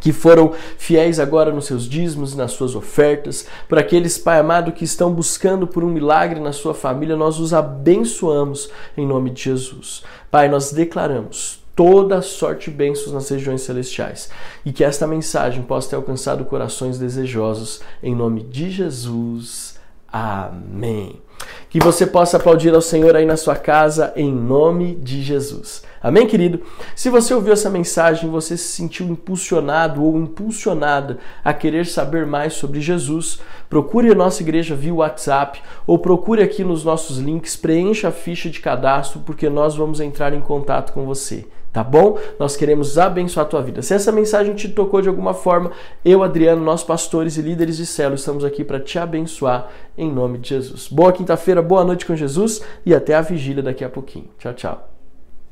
que 0.00 0.12
foram 0.12 0.52
fiéis 0.76 1.20
agora 1.20 1.52
nos 1.52 1.66
seus 1.66 1.88
dízimos 1.88 2.34
e 2.34 2.36
nas 2.36 2.52
suas 2.52 2.74
ofertas, 2.74 3.46
por 3.68 3.78
aqueles, 3.78 4.18
Pai 4.18 4.38
amado, 4.38 4.72
que 4.72 4.84
estão 4.84 5.12
buscando 5.12 5.66
por 5.66 5.84
um 5.84 5.88
milagre 5.88 6.40
na 6.40 6.52
sua 6.52 6.74
família, 6.74 7.16
nós 7.16 7.38
os 7.38 7.54
abençoamos 7.54 8.70
em 8.96 9.06
nome 9.06 9.30
de 9.30 9.42
Jesus. 9.42 10.02
Pai, 10.30 10.48
nós 10.48 10.72
declaramos 10.72 11.62
toda 11.74 12.22
sorte 12.22 12.70
de 12.70 12.76
bênçãos 12.76 13.12
nas 13.12 13.28
regiões 13.28 13.62
celestiais 13.62 14.30
e 14.64 14.72
que 14.72 14.84
esta 14.84 15.06
mensagem 15.06 15.62
possa 15.62 15.90
ter 15.90 15.96
alcançado 15.96 16.44
corações 16.44 16.98
desejosos 16.98 17.80
em 18.02 18.14
nome 18.14 18.42
de 18.42 18.70
Jesus. 18.70 19.78
Amém. 20.08 21.23
Que 21.68 21.80
você 21.80 22.06
possa 22.06 22.36
aplaudir 22.36 22.74
ao 22.74 22.80
Senhor 22.80 23.16
aí 23.16 23.24
na 23.26 23.36
sua 23.36 23.56
casa, 23.56 24.12
em 24.14 24.32
nome 24.32 24.94
de 24.94 25.22
Jesus. 25.22 25.82
Amém, 26.02 26.26
querido? 26.26 26.60
Se 26.94 27.10
você 27.10 27.34
ouviu 27.34 27.52
essa 27.52 27.70
mensagem, 27.70 28.30
você 28.30 28.56
se 28.56 28.68
sentiu 28.68 29.06
impulsionado 29.06 30.04
ou 30.04 30.18
impulsionada 30.18 31.18
a 31.42 31.52
querer 31.52 31.86
saber 31.86 32.26
mais 32.26 32.54
sobre 32.54 32.80
Jesus, 32.80 33.40
procure 33.68 34.10
a 34.10 34.14
nossa 34.14 34.42
igreja 34.42 34.74
via 34.76 34.94
WhatsApp 34.94 35.62
ou 35.86 35.98
procure 35.98 36.42
aqui 36.42 36.62
nos 36.62 36.84
nossos 36.84 37.18
links, 37.18 37.56
preencha 37.56 38.08
a 38.08 38.12
ficha 38.12 38.50
de 38.50 38.60
cadastro, 38.60 39.20
porque 39.24 39.48
nós 39.48 39.76
vamos 39.76 39.98
entrar 39.98 40.32
em 40.32 40.40
contato 40.40 40.92
com 40.92 41.04
você 41.04 41.46
tá 41.74 41.82
bom? 41.82 42.16
Nós 42.38 42.56
queremos 42.56 42.96
abençoar 42.96 43.44
a 43.44 43.48
tua 43.48 43.60
vida. 43.60 43.82
Se 43.82 43.92
essa 43.92 44.12
mensagem 44.12 44.54
te 44.54 44.68
tocou 44.68 45.02
de 45.02 45.08
alguma 45.08 45.34
forma, 45.34 45.72
eu, 46.04 46.22
Adriano, 46.22 46.64
nós 46.64 46.84
pastores 46.84 47.36
e 47.36 47.42
líderes 47.42 47.76
de 47.76 47.84
célula, 47.84 48.14
estamos 48.14 48.44
aqui 48.44 48.64
para 48.64 48.78
te 48.78 48.96
abençoar 48.96 49.68
em 49.98 50.10
nome 50.10 50.38
de 50.38 50.50
Jesus. 50.50 50.88
Boa 50.88 51.12
quinta-feira, 51.12 51.60
boa 51.60 51.84
noite 51.84 52.06
com 52.06 52.14
Jesus 52.14 52.62
e 52.86 52.94
até 52.94 53.14
a 53.16 53.20
vigília 53.20 53.62
daqui 53.62 53.84
a 53.84 53.90
pouquinho. 53.90 54.30
Tchau, 54.38 54.54
tchau. 54.54 54.93